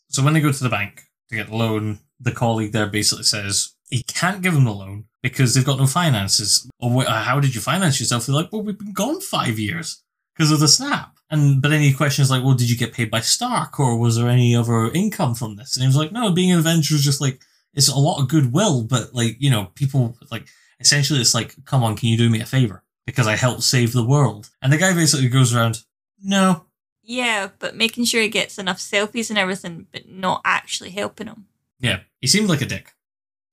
So 0.09 0.23
when 0.23 0.35
they 0.35 0.41
go 0.41 0.53
to 0.53 0.63
the 0.63 0.69
bank 0.69 1.05
to 1.29 1.37
get 1.37 1.49
the 1.49 1.57
loan, 1.57 2.01
the 2.21 2.33
colleague 2.33 2.73
there 2.73 2.87
basically 2.87 3.25
says 3.25 3.75
he 3.91 4.03
can't 4.03 4.43
give 4.43 4.55
them 4.55 4.65
the 4.65 4.73
loan 4.73 5.07
because 5.23 5.55
they've 5.55 5.65
got 5.65 5.79
no 5.79 5.87
finances. 5.87 6.69
Or 6.79 6.91
"Wh- 7.03 7.09
uh, 7.09 7.23
how 7.23 7.41
did 7.41 7.55
you 7.55 7.61
finance 7.61 7.99
yourself? 7.99 8.27
They're 8.27 8.35
like, 8.35 8.53
well, 8.53 8.63
we've 8.63 8.79
been 8.79 8.93
gone 8.93 9.21
five 9.21 9.59
years 9.59 10.03
because 10.37 10.53
of 10.53 10.61
the 10.61 10.69
snap. 10.69 11.17
And 11.31 11.61
but 11.61 11.73
any 11.73 11.93
questions 11.93 12.31
like, 12.31 12.45
well, 12.45 12.55
did 12.55 12.71
you 12.71 12.77
get 12.77 12.93
paid 12.93 13.11
by 13.11 13.21
Stark 13.21 13.81
or 13.81 13.99
was 13.99 14.17
there 14.17 14.29
any 14.29 14.55
other 14.55 14.91
income 14.93 15.35
from 15.35 15.57
this? 15.57 15.77
And 15.77 15.83
he 15.83 15.89
was 15.89 15.97
like, 15.97 16.13
no, 16.13 16.31
being 16.33 16.53
an 16.53 16.59
Avenger 16.59 16.95
is 16.95 17.05
just 17.05 17.21
like 17.21 17.41
it's 17.73 17.89
a 17.89 17.99
lot 17.99 18.21
of 18.21 18.29
goodwill, 18.29 18.85
but 18.85 19.15
like 19.15 19.37
you 19.41 19.51
know, 19.51 19.71
people 19.75 20.17
like 20.31 20.47
essentially 20.79 21.21
it's 21.21 21.35
like, 21.35 21.57
come 21.65 21.83
on, 21.83 21.97
can 21.97 22.09
you 22.11 22.17
do 22.17 22.31
me 22.31 22.41
a 22.41 22.47
favor 22.47 22.84
because 23.07 23.27
I 23.27 23.37
helped 23.37 23.63
save 23.63 23.93
the 23.93 24.05
world? 24.05 24.51
And 24.63 24.73
the 24.73 24.77
guy 24.79 24.93
basically 24.95 25.29
goes 25.29 25.55
around, 25.55 25.83
no, 26.23 26.65
Yeah, 27.03 27.51
but 27.59 27.77
making 27.77 28.05
sure 28.07 28.23
he 28.23 28.29
gets 28.29 28.59
enough 28.59 28.79
selfies 28.79 29.29
and 29.31 29.39
everything, 29.39 29.87
but 29.93 30.09
not 30.09 30.41
actually 30.45 30.91
helping 30.91 31.27
him. 31.27 31.47
yeah, 31.81 32.01
he 32.21 32.27
seemed 32.27 32.49
like 32.49 32.63
a 32.63 32.67
dick. 32.67 32.93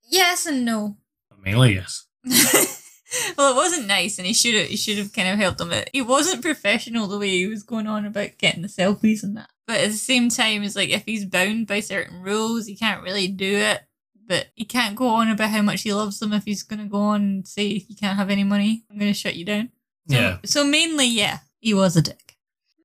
Yes 0.08 0.46
and 0.46 0.64
no. 0.64 0.96
Mainly 1.42 1.74
yes. 1.74 2.06
well, 3.36 3.52
it 3.52 3.56
wasn't 3.56 3.86
nice, 3.88 4.18
and 4.18 4.26
he 4.26 4.32
should 4.32 4.54
have 4.54 4.68
he 4.68 4.76
should 4.76 4.96
have 4.98 5.12
kind 5.12 5.28
of 5.28 5.38
helped 5.38 5.60
him. 5.60 5.72
It- 5.72 5.90
He 5.92 6.02
wasn't 6.02 6.42
professional 6.42 7.06
the 7.08 7.18
way 7.18 7.30
he 7.30 7.46
was 7.46 7.62
going 7.62 7.86
on 7.86 8.04
about 8.06 8.38
getting 8.38 8.62
the 8.62 8.68
selfies 8.68 9.22
and 9.22 9.36
that. 9.36 9.50
But 9.66 9.80
at 9.80 9.90
the 9.90 9.96
same 9.96 10.28
time, 10.28 10.62
it's 10.62 10.76
like 10.76 10.90
if 10.90 11.04
he's 11.04 11.24
bound 11.24 11.66
by 11.66 11.80
certain 11.80 12.20
rules, 12.22 12.66
he 12.66 12.76
can't 12.76 13.02
really 13.02 13.28
do 13.28 13.56
it. 13.56 13.82
But 14.26 14.48
he 14.54 14.64
can't 14.64 14.96
go 14.96 15.08
on 15.08 15.28
about 15.28 15.50
how 15.50 15.62
much 15.62 15.82
he 15.82 15.92
loves 15.92 16.18
them 16.18 16.32
if 16.32 16.44
he's 16.44 16.62
gonna 16.62 16.86
go 16.86 16.98
on 16.98 17.22
and 17.22 17.48
say 17.48 17.84
you 17.88 17.96
can't 17.96 18.16
have 18.16 18.30
any 18.30 18.44
money. 18.44 18.84
I'm 18.90 18.98
gonna 18.98 19.14
shut 19.14 19.36
you 19.36 19.44
down. 19.44 19.70
So, 20.08 20.14
Yeah. 20.16 20.38
So 20.44 20.64
mainly, 20.64 21.06
yeah, 21.06 21.38
he 21.60 21.74
was 21.74 21.96
a 21.96 22.02
dick. 22.02 22.36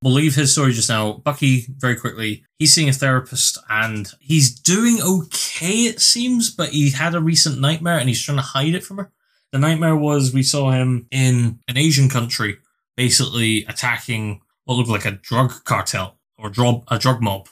We'll 0.03 0.13
leave 0.13 0.35
his 0.35 0.51
story 0.51 0.73
just 0.73 0.89
now. 0.89 1.13
Bucky, 1.13 1.65
very 1.77 1.95
quickly, 1.95 2.45
he's 2.59 2.73
seeing 2.73 2.89
a 2.89 2.93
therapist 2.93 3.57
and 3.69 4.07
he's 4.19 4.57
doing 4.59 5.01
okay, 5.01 5.85
it 5.85 5.99
seems, 5.99 6.51
but 6.51 6.69
he 6.69 6.91
had 6.91 7.15
a 7.15 7.21
recent 7.21 7.59
nightmare 7.59 7.97
and 7.97 8.07
he's 8.07 8.21
trying 8.21 8.37
to 8.37 8.43
hide 8.43 8.75
it 8.75 8.83
from 8.83 8.97
her. 8.97 9.11
The 9.51 9.59
nightmare 9.59 9.95
was 9.95 10.33
we 10.33 10.43
saw 10.43 10.71
him 10.71 11.07
in 11.09 11.59
an 11.67 11.77
Asian 11.77 12.09
country 12.09 12.57
basically 12.95 13.65
attacking 13.65 14.41
what 14.65 14.75
looked 14.75 14.89
like 14.89 15.05
a 15.05 15.11
drug 15.11 15.63
cartel 15.63 16.19
or 16.37 16.49
drug, 16.49 16.83
a 16.89 16.99
drug 16.99 17.21
mob. 17.21 17.47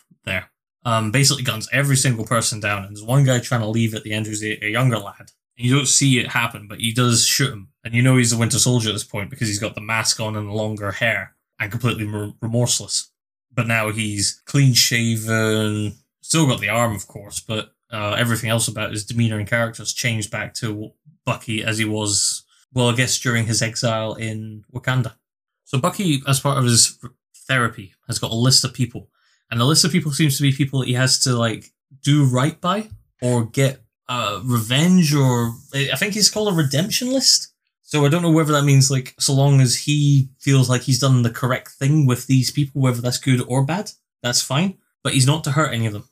Um, 0.85 1.09
basically 1.09 1.43
guns 1.43 1.67
every 1.71 1.95
single 1.95 2.25
person 2.25 2.59
down. 2.59 2.85
And 2.85 2.95
there's 2.95 3.03
one 3.03 3.23
guy 3.23 3.39
trying 3.39 3.61
to 3.61 3.67
leave 3.67 3.95
at 3.95 4.03
the 4.03 4.13
end 4.13 4.27
who's 4.27 4.43
a, 4.43 4.63
a 4.63 4.69
younger 4.69 4.99
lad. 4.99 5.31
And 5.57 5.67
you 5.67 5.75
don't 5.75 5.87
see 5.87 6.19
it 6.19 6.31
happen, 6.31 6.67
but 6.67 6.79
he 6.79 6.93
does 6.93 7.25
shoot 7.25 7.51
him. 7.51 7.69
And 7.83 7.95
you 7.95 8.03
know 8.03 8.17
he's 8.17 8.31
the 8.31 8.37
Winter 8.37 8.59
Soldier 8.59 8.89
at 8.89 8.93
this 8.93 9.03
point 9.03 9.31
because 9.31 9.47
he's 9.47 9.59
got 9.59 9.73
the 9.73 9.81
mask 9.81 10.19
on 10.19 10.35
and 10.35 10.51
longer 10.51 10.91
hair 10.91 11.35
and 11.59 11.71
completely 11.71 12.05
remorseless. 12.39 13.11
But 13.51 13.67
now 13.67 13.89
he's 13.91 14.41
clean 14.45 14.73
shaven, 14.73 15.93
still 16.21 16.45
got 16.47 16.59
the 16.59 16.69
arm, 16.69 16.95
of 16.95 17.07
course, 17.07 17.39
but 17.39 17.71
uh, 17.91 18.15
everything 18.17 18.49
else 18.49 18.67
about 18.67 18.91
his 18.91 19.05
demeanor 19.05 19.39
and 19.39 19.47
character 19.47 19.81
has 19.81 19.93
changed 19.93 20.31
back 20.31 20.53
to 20.55 20.91
Bucky 21.25 21.63
as 21.63 21.77
he 21.77 21.85
was, 21.85 22.43
well, 22.73 22.89
I 22.89 22.95
guess 22.95 23.17
during 23.19 23.45
his 23.45 23.61
exile 23.61 24.15
in 24.15 24.65
Wakanda. 24.73 25.15
So 25.63 25.79
Bucky, 25.79 26.21
as 26.27 26.39
part 26.39 26.57
of 26.57 26.65
his 26.65 26.99
therapy, 27.47 27.93
has 28.07 28.19
got 28.19 28.31
a 28.31 28.35
list 28.35 28.65
of 28.65 28.73
people, 28.73 29.09
and 29.51 29.59
the 29.59 29.65
list 29.65 29.85
of 29.85 29.91
people 29.91 30.11
seems 30.11 30.37
to 30.37 30.43
be 30.43 30.51
people 30.51 30.81
he 30.81 30.93
has 30.93 31.19
to 31.19 31.35
like 31.35 31.71
do 32.01 32.25
right 32.25 32.59
by 32.59 32.89
or 33.21 33.45
get 33.45 33.81
uh, 34.07 34.39
revenge, 34.43 35.13
or 35.13 35.53
I 35.73 35.95
think 35.95 36.13
he's 36.13 36.29
called 36.29 36.53
a 36.53 36.55
redemption 36.55 37.11
list. 37.11 37.53
So 37.81 38.05
I 38.05 38.09
don't 38.09 38.21
know 38.21 38.31
whether 38.31 38.53
that 38.53 38.63
means 38.63 38.89
like 38.89 39.15
so 39.19 39.33
long 39.33 39.61
as 39.61 39.77
he 39.77 40.29
feels 40.39 40.69
like 40.69 40.81
he's 40.81 40.99
done 40.99 41.21
the 41.21 41.29
correct 41.29 41.69
thing 41.69 42.05
with 42.05 42.27
these 42.27 42.51
people, 42.51 42.81
whether 42.81 43.01
that's 43.01 43.19
good 43.19 43.41
or 43.47 43.63
bad, 43.63 43.91
that's 44.21 44.41
fine. 44.41 44.77
But 45.03 45.13
he's 45.13 45.27
not 45.27 45.43
to 45.43 45.51
hurt 45.51 45.73
any 45.73 45.85
of 45.85 45.93
them. 45.93 46.09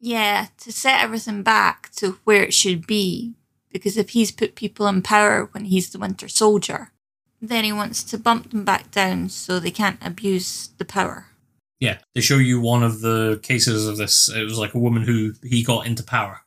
Yeah, 0.00 0.48
to 0.58 0.72
set 0.72 1.02
everything 1.02 1.42
back 1.42 1.90
to 1.96 2.18
where 2.24 2.42
it 2.42 2.52
should 2.52 2.86
be. 2.86 3.34
Because 3.70 3.96
if 3.96 4.10
he's 4.10 4.30
put 4.30 4.54
people 4.54 4.86
in 4.86 5.02
power 5.02 5.48
when 5.52 5.66
he's 5.66 5.90
the 5.90 5.98
Winter 5.98 6.28
Soldier, 6.28 6.92
then 7.40 7.64
he 7.64 7.72
wants 7.72 8.02
to 8.04 8.18
bump 8.18 8.50
them 8.50 8.64
back 8.64 8.90
down 8.90 9.28
so 9.28 9.58
they 9.58 9.70
can't 9.70 9.98
abuse 10.00 10.70
the 10.78 10.84
power. 10.84 11.26
Yeah, 11.80 11.98
they 12.14 12.20
show 12.20 12.38
you 12.38 12.60
one 12.60 12.82
of 12.82 13.00
the 13.00 13.40
cases 13.42 13.86
of 13.86 13.96
this. 13.96 14.28
It 14.28 14.44
was 14.44 14.58
like 14.58 14.74
a 14.74 14.78
woman 14.78 15.02
who 15.02 15.34
he 15.42 15.62
got 15.62 15.86
into 15.86 16.02
power 16.02 16.40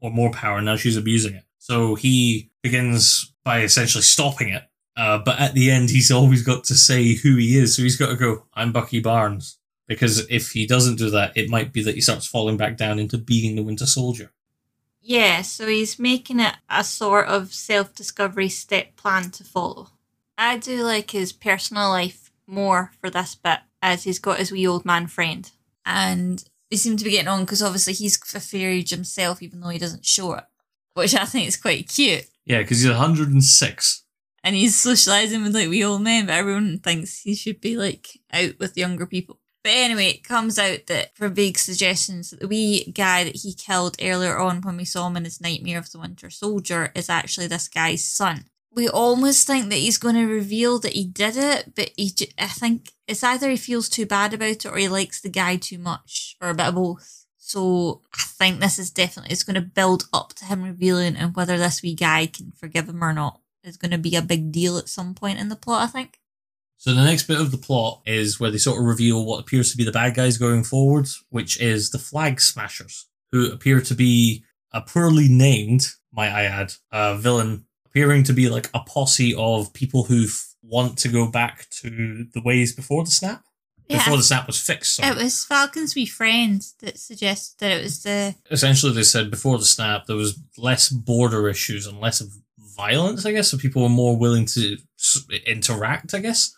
or 0.00 0.10
more 0.10 0.30
power, 0.30 0.58
and 0.58 0.66
now 0.66 0.76
she's 0.76 0.96
abusing 0.96 1.34
it. 1.34 1.44
So 1.58 1.94
he 1.94 2.50
begins 2.62 3.32
by 3.44 3.62
essentially 3.62 4.02
stopping 4.02 4.50
it. 4.50 4.64
Uh, 4.96 5.18
but 5.18 5.40
at 5.40 5.54
the 5.54 5.70
end, 5.70 5.90
he's 5.90 6.10
always 6.10 6.42
got 6.42 6.64
to 6.64 6.74
say 6.74 7.14
who 7.14 7.36
he 7.36 7.56
is. 7.58 7.76
So 7.76 7.82
he's 7.82 7.96
got 7.96 8.10
to 8.10 8.16
go, 8.16 8.44
I'm 8.54 8.72
Bucky 8.72 9.00
Barnes. 9.00 9.58
Because 9.86 10.26
if 10.30 10.52
he 10.52 10.66
doesn't 10.66 10.96
do 10.96 11.10
that, 11.10 11.36
it 11.36 11.50
might 11.50 11.72
be 11.72 11.82
that 11.82 11.94
he 11.94 12.00
starts 12.00 12.26
falling 12.26 12.56
back 12.56 12.76
down 12.76 12.98
into 12.98 13.18
being 13.18 13.54
the 13.54 13.62
Winter 13.62 13.86
Soldier. 13.86 14.32
Yeah, 15.00 15.42
so 15.42 15.66
he's 15.66 15.98
making 15.98 16.40
it 16.40 16.54
a 16.70 16.82
sort 16.82 17.26
of 17.26 17.52
self 17.52 17.94
discovery 17.94 18.48
step 18.48 18.96
plan 18.96 19.30
to 19.32 19.44
follow. 19.44 19.88
I 20.38 20.56
do 20.56 20.82
like 20.82 21.10
his 21.10 21.32
personal 21.32 21.90
life 21.90 22.30
more 22.46 22.92
for 23.00 23.10
this 23.10 23.34
bit, 23.34 23.60
as 23.84 24.04
he's 24.04 24.18
got 24.18 24.38
his 24.38 24.50
wee 24.50 24.66
old 24.66 24.86
man 24.86 25.06
friend. 25.06 25.50
And 25.84 26.42
they 26.70 26.78
seem 26.78 26.96
to 26.96 27.04
be 27.04 27.10
getting 27.10 27.28
on 27.28 27.40
because 27.40 27.62
obviously 27.62 27.92
he's 27.92 28.18
a 28.34 28.40
fairy 28.40 28.82
himself, 28.82 29.42
even 29.42 29.60
though 29.60 29.68
he 29.68 29.78
doesn't 29.78 30.06
show 30.06 30.32
it, 30.32 30.44
which 30.94 31.14
I 31.14 31.26
think 31.26 31.46
is 31.46 31.58
quite 31.58 31.90
cute. 31.90 32.24
Yeah, 32.46 32.58
because 32.58 32.80
he's 32.80 32.90
106. 32.90 34.04
And 34.42 34.56
he's 34.56 34.74
socializing 34.74 35.42
with 35.42 35.54
like 35.54 35.68
wee 35.68 35.84
old 35.84 36.00
men, 36.00 36.26
but 36.26 36.34
everyone 36.34 36.78
thinks 36.78 37.20
he 37.20 37.34
should 37.34 37.60
be 37.60 37.76
like 37.76 38.08
out 38.32 38.58
with 38.58 38.76
younger 38.76 39.06
people. 39.06 39.38
But 39.62 39.72
anyway, 39.74 40.08
it 40.08 40.24
comes 40.24 40.58
out 40.58 40.86
that 40.86 41.14
for 41.14 41.28
big 41.28 41.58
suggestions 41.58 42.30
that 42.30 42.40
the 42.40 42.48
wee 42.48 42.90
guy 42.90 43.24
that 43.24 43.36
he 43.36 43.52
killed 43.52 43.96
earlier 44.00 44.38
on 44.38 44.62
when 44.62 44.78
we 44.78 44.84
saw 44.86 45.06
him 45.06 45.16
in 45.18 45.24
his 45.24 45.40
nightmare 45.40 45.78
of 45.78 45.90
the 45.90 45.98
Winter 45.98 46.30
Soldier 46.30 46.90
is 46.94 47.10
actually 47.10 47.46
this 47.46 47.68
guy's 47.68 48.04
son. 48.04 48.46
We 48.74 48.88
almost 48.88 49.46
think 49.46 49.68
that 49.70 49.76
he's 49.76 49.98
going 49.98 50.16
to 50.16 50.26
reveal 50.26 50.78
that 50.80 50.92
he 50.92 51.04
did 51.04 51.36
it, 51.36 51.74
but 51.76 51.90
he, 51.96 52.12
I 52.38 52.48
think 52.48 52.90
it's 53.06 53.22
either 53.22 53.48
he 53.50 53.56
feels 53.56 53.88
too 53.88 54.06
bad 54.06 54.34
about 54.34 54.48
it 54.48 54.66
or 54.66 54.76
he 54.76 54.88
likes 54.88 55.20
the 55.20 55.28
guy 55.28 55.56
too 55.56 55.78
much, 55.78 56.36
or 56.40 56.48
a 56.50 56.54
bit 56.54 56.66
of 56.66 56.74
both. 56.74 57.26
So 57.38 58.02
I 58.12 58.22
think 58.22 58.60
this 58.60 58.78
is 58.78 58.90
definitely 58.90 59.32
it's 59.32 59.44
going 59.44 59.54
to 59.54 59.60
build 59.60 60.08
up 60.12 60.32
to 60.34 60.46
him 60.46 60.62
revealing, 60.62 61.16
and 61.16 61.36
whether 61.36 61.56
this 61.56 61.82
wee 61.82 61.94
guy 61.94 62.26
can 62.26 62.52
forgive 62.52 62.88
him 62.88 63.04
or 63.04 63.12
not 63.12 63.40
is 63.62 63.76
going 63.76 63.92
to 63.92 63.98
be 63.98 64.16
a 64.16 64.22
big 64.22 64.50
deal 64.50 64.76
at 64.76 64.88
some 64.88 65.14
point 65.14 65.38
in 65.38 65.50
the 65.50 65.56
plot. 65.56 65.82
I 65.82 65.86
think. 65.86 66.20
So 66.76 66.92
the 66.92 67.04
next 67.04 67.24
bit 67.24 67.40
of 67.40 67.50
the 67.50 67.58
plot 67.58 68.02
is 68.04 68.40
where 68.40 68.50
they 68.50 68.58
sort 68.58 68.78
of 68.78 68.84
reveal 68.84 69.24
what 69.24 69.40
appears 69.40 69.70
to 69.70 69.76
be 69.76 69.84
the 69.84 69.92
bad 69.92 70.14
guys 70.14 70.36
going 70.36 70.64
forward, 70.64 71.06
which 71.30 71.60
is 71.60 71.90
the 71.90 71.98
Flag 71.98 72.40
Smashers, 72.40 73.06
who 73.30 73.50
appear 73.50 73.80
to 73.80 73.94
be 73.94 74.44
a 74.72 74.80
poorly 74.80 75.28
named, 75.28 75.86
might 76.12 76.32
I 76.32 76.44
add, 76.44 76.74
uh, 76.90 77.14
villain, 77.14 77.64
appearing 77.94 78.24
to 78.24 78.32
be 78.32 78.48
like 78.48 78.68
a 78.74 78.80
posse 78.80 79.34
of 79.36 79.72
people 79.72 80.04
who 80.04 80.24
f- 80.24 80.54
want 80.62 80.98
to 80.98 81.08
go 81.08 81.28
back 81.30 81.68
to 81.70 82.26
the 82.34 82.42
ways 82.44 82.74
before 82.74 83.04
the 83.04 83.10
snap. 83.10 83.44
Before 83.88 84.16
the 84.16 84.22
snap 84.22 84.46
was 84.46 84.58
fixed. 84.58 84.96
Sorry. 84.96 85.10
It 85.10 85.22
was 85.22 85.44
Falcon's 85.44 85.94
wee 85.94 86.06
friend 86.06 86.60
that 86.80 86.98
suggested 86.98 87.56
that 87.60 87.72
it 87.78 87.82
was 87.82 88.02
the 88.02 88.34
Essentially, 88.50 88.92
they 88.94 89.02
said 89.02 89.30
before 89.30 89.58
the 89.58 89.64
snap 89.64 90.06
there 90.06 90.16
was 90.16 90.40
less 90.56 90.88
border 90.88 91.48
issues 91.48 91.86
and 91.86 92.00
less 92.00 92.20
of 92.20 92.28
violence. 92.76 93.26
I 93.26 93.32
guess 93.32 93.50
so 93.50 93.58
people 93.58 93.82
were 93.82 93.88
more 93.90 94.16
willing 94.16 94.46
to 94.46 94.78
s- 94.98 95.24
interact. 95.46 96.14
I 96.14 96.20
guess, 96.20 96.56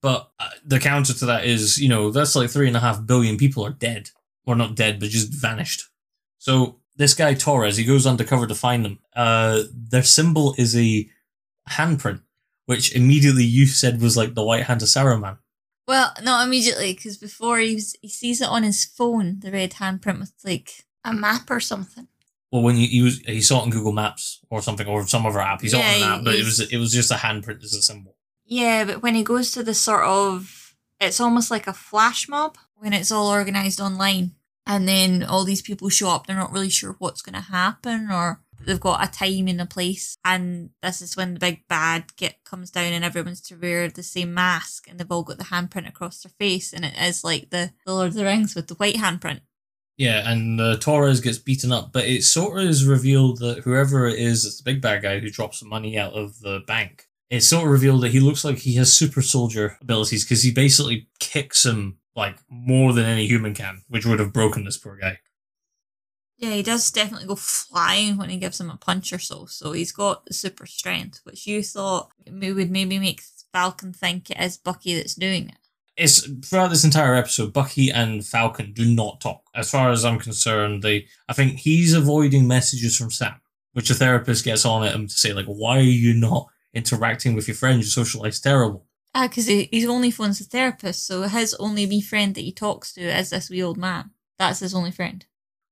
but 0.00 0.30
uh, 0.40 0.48
the 0.64 0.80
counter 0.80 1.12
to 1.12 1.26
that 1.26 1.44
is 1.44 1.78
you 1.78 1.90
know 1.90 2.10
that's 2.10 2.34
like 2.34 2.48
three 2.50 2.68
and 2.68 2.76
a 2.76 2.80
half 2.80 3.04
billion 3.06 3.36
people 3.36 3.64
are 3.66 3.70
dead, 3.70 4.08
or 4.46 4.56
not 4.56 4.74
dead, 4.74 4.98
but 4.98 5.10
just 5.10 5.32
vanished. 5.32 5.84
So 6.38 6.80
this 6.96 7.14
guy 7.14 7.34
Torres, 7.34 7.76
he 7.76 7.84
goes 7.84 8.06
undercover 8.06 8.46
to 8.46 8.54
find 8.54 8.84
them. 8.84 8.98
Uh, 9.16 9.62
their 9.72 10.02
symbol 10.02 10.54
is 10.58 10.76
a 10.76 11.08
handprint, 11.70 12.20
which 12.66 12.94
immediately 12.94 13.44
you 13.44 13.66
said 13.66 14.00
was 14.00 14.16
like 14.16 14.34
the 14.34 14.42
white 14.44 14.64
hand 14.64 14.82
of 14.82 14.88
Saruman. 14.88 15.38
well, 15.88 16.12
not 16.22 16.46
immediately 16.46 16.92
because 16.94 17.16
before 17.16 17.58
he 17.58 17.74
was, 17.74 17.96
he 18.02 18.08
sees 18.08 18.40
it 18.40 18.48
on 18.48 18.62
his 18.62 18.84
phone, 18.84 19.40
the 19.40 19.50
red 19.52 19.72
handprint 19.72 20.20
with 20.20 20.32
like 20.44 20.84
a 21.04 21.12
map 21.12 21.50
or 21.50 21.60
something. 21.60 22.08
Well, 22.50 22.62
when 22.62 22.76
he, 22.76 22.86
he 22.86 23.02
was 23.02 23.18
he 23.20 23.40
saw 23.40 23.60
it 23.60 23.62
on 23.62 23.70
Google 23.70 23.92
Maps 23.92 24.40
or 24.50 24.60
something 24.60 24.86
or 24.86 25.06
some 25.06 25.24
other 25.24 25.40
app, 25.40 25.62
he 25.62 25.68
saw 25.68 25.78
it 25.78 25.84
on 25.84 26.00
Yeah, 26.00 26.06
an 26.14 26.18
app, 26.18 26.24
but 26.24 26.34
it 26.34 26.44
was 26.44 26.60
it 26.60 26.76
was 26.78 26.92
just 26.92 27.10
a 27.10 27.14
handprint 27.14 27.64
as 27.64 27.72
a 27.74 27.80
symbol. 27.82 28.16
Yeah, 28.44 28.84
but 28.84 29.02
when 29.02 29.14
he 29.14 29.22
goes 29.22 29.52
to 29.52 29.62
the 29.62 29.72
sort 29.74 30.04
of 30.04 30.74
it's 31.00 31.20
almost 31.20 31.50
like 31.50 31.66
a 31.66 31.72
flash 31.72 32.28
mob 32.28 32.58
when 32.76 32.92
it's 32.92 33.10
all 33.10 33.28
organized 33.28 33.80
online. 33.80 34.32
And 34.66 34.88
then 34.88 35.22
all 35.22 35.44
these 35.44 35.62
people 35.62 35.88
show 35.88 36.10
up, 36.10 36.26
they're 36.26 36.36
not 36.36 36.52
really 36.52 36.70
sure 36.70 36.96
what's 36.98 37.22
going 37.22 37.34
to 37.34 37.40
happen 37.40 38.10
or 38.10 38.40
they've 38.64 38.78
got 38.78 39.04
a 39.04 39.10
time 39.10 39.48
and 39.48 39.60
a 39.60 39.66
place. 39.66 40.16
And 40.24 40.70
this 40.82 41.02
is 41.02 41.16
when 41.16 41.34
the 41.34 41.40
big 41.40 41.66
bad 41.68 42.16
get 42.16 42.44
comes 42.44 42.70
down 42.70 42.92
and 42.92 43.04
everyone's 43.04 43.40
to 43.42 43.56
wear 43.56 43.88
the 43.88 44.02
same 44.02 44.34
mask 44.34 44.88
and 44.88 44.98
they've 44.98 45.10
all 45.10 45.24
got 45.24 45.38
the 45.38 45.44
handprint 45.44 45.88
across 45.88 46.22
their 46.22 46.32
face. 46.38 46.72
And 46.72 46.84
it 46.84 46.94
is 47.00 47.24
like 47.24 47.50
the, 47.50 47.72
the 47.84 47.92
Lord 47.92 48.08
of 48.08 48.14
the 48.14 48.24
Rings 48.24 48.54
with 48.54 48.68
the 48.68 48.74
white 48.74 48.96
handprint. 48.96 49.40
Yeah, 49.98 50.30
and 50.30 50.60
uh, 50.60 50.78
Torres 50.78 51.20
gets 51.20 51.38
beaten 51.38 51.70
up, 51.70 51.92
but 51.92 52.06
it 52.06 52.22
sort 52.22 52.58
of 52.58 52.68
is 52.68 52.86
revealed 52.86 53.38
that 53.40 53.58
whoever 53.58 54.06
it 54.06 54.18
is, 54.18 54.44
it's 54.44 54.56
the 54.56 54.64
big 54.64 54.80
bad 54.80 55.02
guy 55.02 55.20
who 55.20 55.30
drops 55.30 55.60
the 55.60 55.66
money 55.66 55.98
out 55.98 56.14
of 56.14 56.40
the 56.40 56.60
bank. 56.66 57.08
It's 57.30 57.46
sort 57.46 57.64
of 57.64 57.70
revealed 57.70 58.02
that 58.02 58.10
he 58.10 58.20
looks 58.20 58.44
like 58.44 58.58
he 58.58 58.74
has 58.76 58.92
super 58.92 59.22
soldier 59.22 59.76
abilities 59.80 60.24
because 60.24 60.42
he 60.42 60.50
basically 60.50 61.08
kicks 61.18 61.64
him 61.64 61.98
like 62.14 62.36
more 62.48 62.92
than 62.92 63.04
any 63.04 63.26
human 63.26 63.54
can, 63.54 63.82
which 63.88 64.06
would 64.06 64.20
have 64.20 64.32
broken 64.32 64.64
this 64.64 64.78
poor 64.78 64.96
guy. 64.96 65.18
Yeah, 66.38 66.50
he 66.50 66.62
does 66.62 66.90
definitely 66.90 67.28
go 67.28 67.36
flying 67.36 68.16
when 68.16 68.28
he 68.28 68.36
gives 68.36 68.60
him 68.60 68.68
a 68.68 68.76
punch 68.76 69.12
or 69.12 69.18
so. 69.18 69.46
So 69.46 69.72
he's 69.72 69.92
got 69.92 70.26
the 70.26 70.34
super 70.34 70.66
strength, 70.66 71.20
which 71.22 71.46
you 71.46 71.62
thought 71.62 72.10
would 72.26 72.70
maybe 72.70 72.98
make 72.98 73.22
Falcon 73.52 73.92
think 73.92 74.30
it 74.30 74.40
is 74.40 74.56
Bucky 74.56 74.94
that's 74.94 75.14
doing 75.14 75.48
it. 75.48 75.56
It's 75.96 76.26
throughout 76.48 76.68
this 76.68 76.84
entire 76.84 77.14
episode, 77.14 77.52
Bucky 77.52 77.90
and 77.90 78.26
Falcon 78.26 78.72
do 78.72 78.92
not 78.92 79.20
talk. 79.20 79.42
As 79.54 79.70
far 79.70 79.90
as 79.90 80.04
I'm 80.04 80.18
concerned, 80.18 80.82
they 80.82 81.06
I 81.28 81.34
think 81.34 81.58
he's 81.58 81.92
avoiding 81.92 82.48
messages 82.48 82.96
from 82.96 83.10
Sam, 83.10 83.34
which 83.72 83.88
the 83.88 83.94
therapist 83.94 84.44
gets 84.44 84.64
on 84.64 84.84
at 84.84 84.94
him 84.94 85.06
to 85.06 85.14
say, 85.14 85.32
like, 85.32 85.46
why 85.46 85.76
are 85.78 85.82
you 85.82 86.14
not 86.14 86.48
interacting 86.72 87.34
with 87.34 87.46
your 87.46 87.54
friends? 87.54 87.84
Your 87.84 88.04
social 88.04 88.22
life's 88.22 88.40
terrible. 88.40 88.86
Ah, 89.14 89.28
because 89.28 89.46
he, 89.46 89.68
he's 89.70 89.86
only 89.86 90.10
phones 90.10 90.38
the 90.38 90.44
therapist, 90.44 91.06
so 91.06 91.22
his 91.22 91.54
only 91.54 91.86
wee 91.86 92.00
friend 92.00 92.34
that 92.34 92.40
he 92.40 92.52
talks 92.52 92.92
to 92.94 93.02
is 93.02 93.30
this 93.30 93.50
wee 93.50 93.62
old 93.62 93.76
man. 93.76 94.10
That's 94.38 94.60
his 94.60 94.74
only 94.74 94.90
friend. 94.90 95.24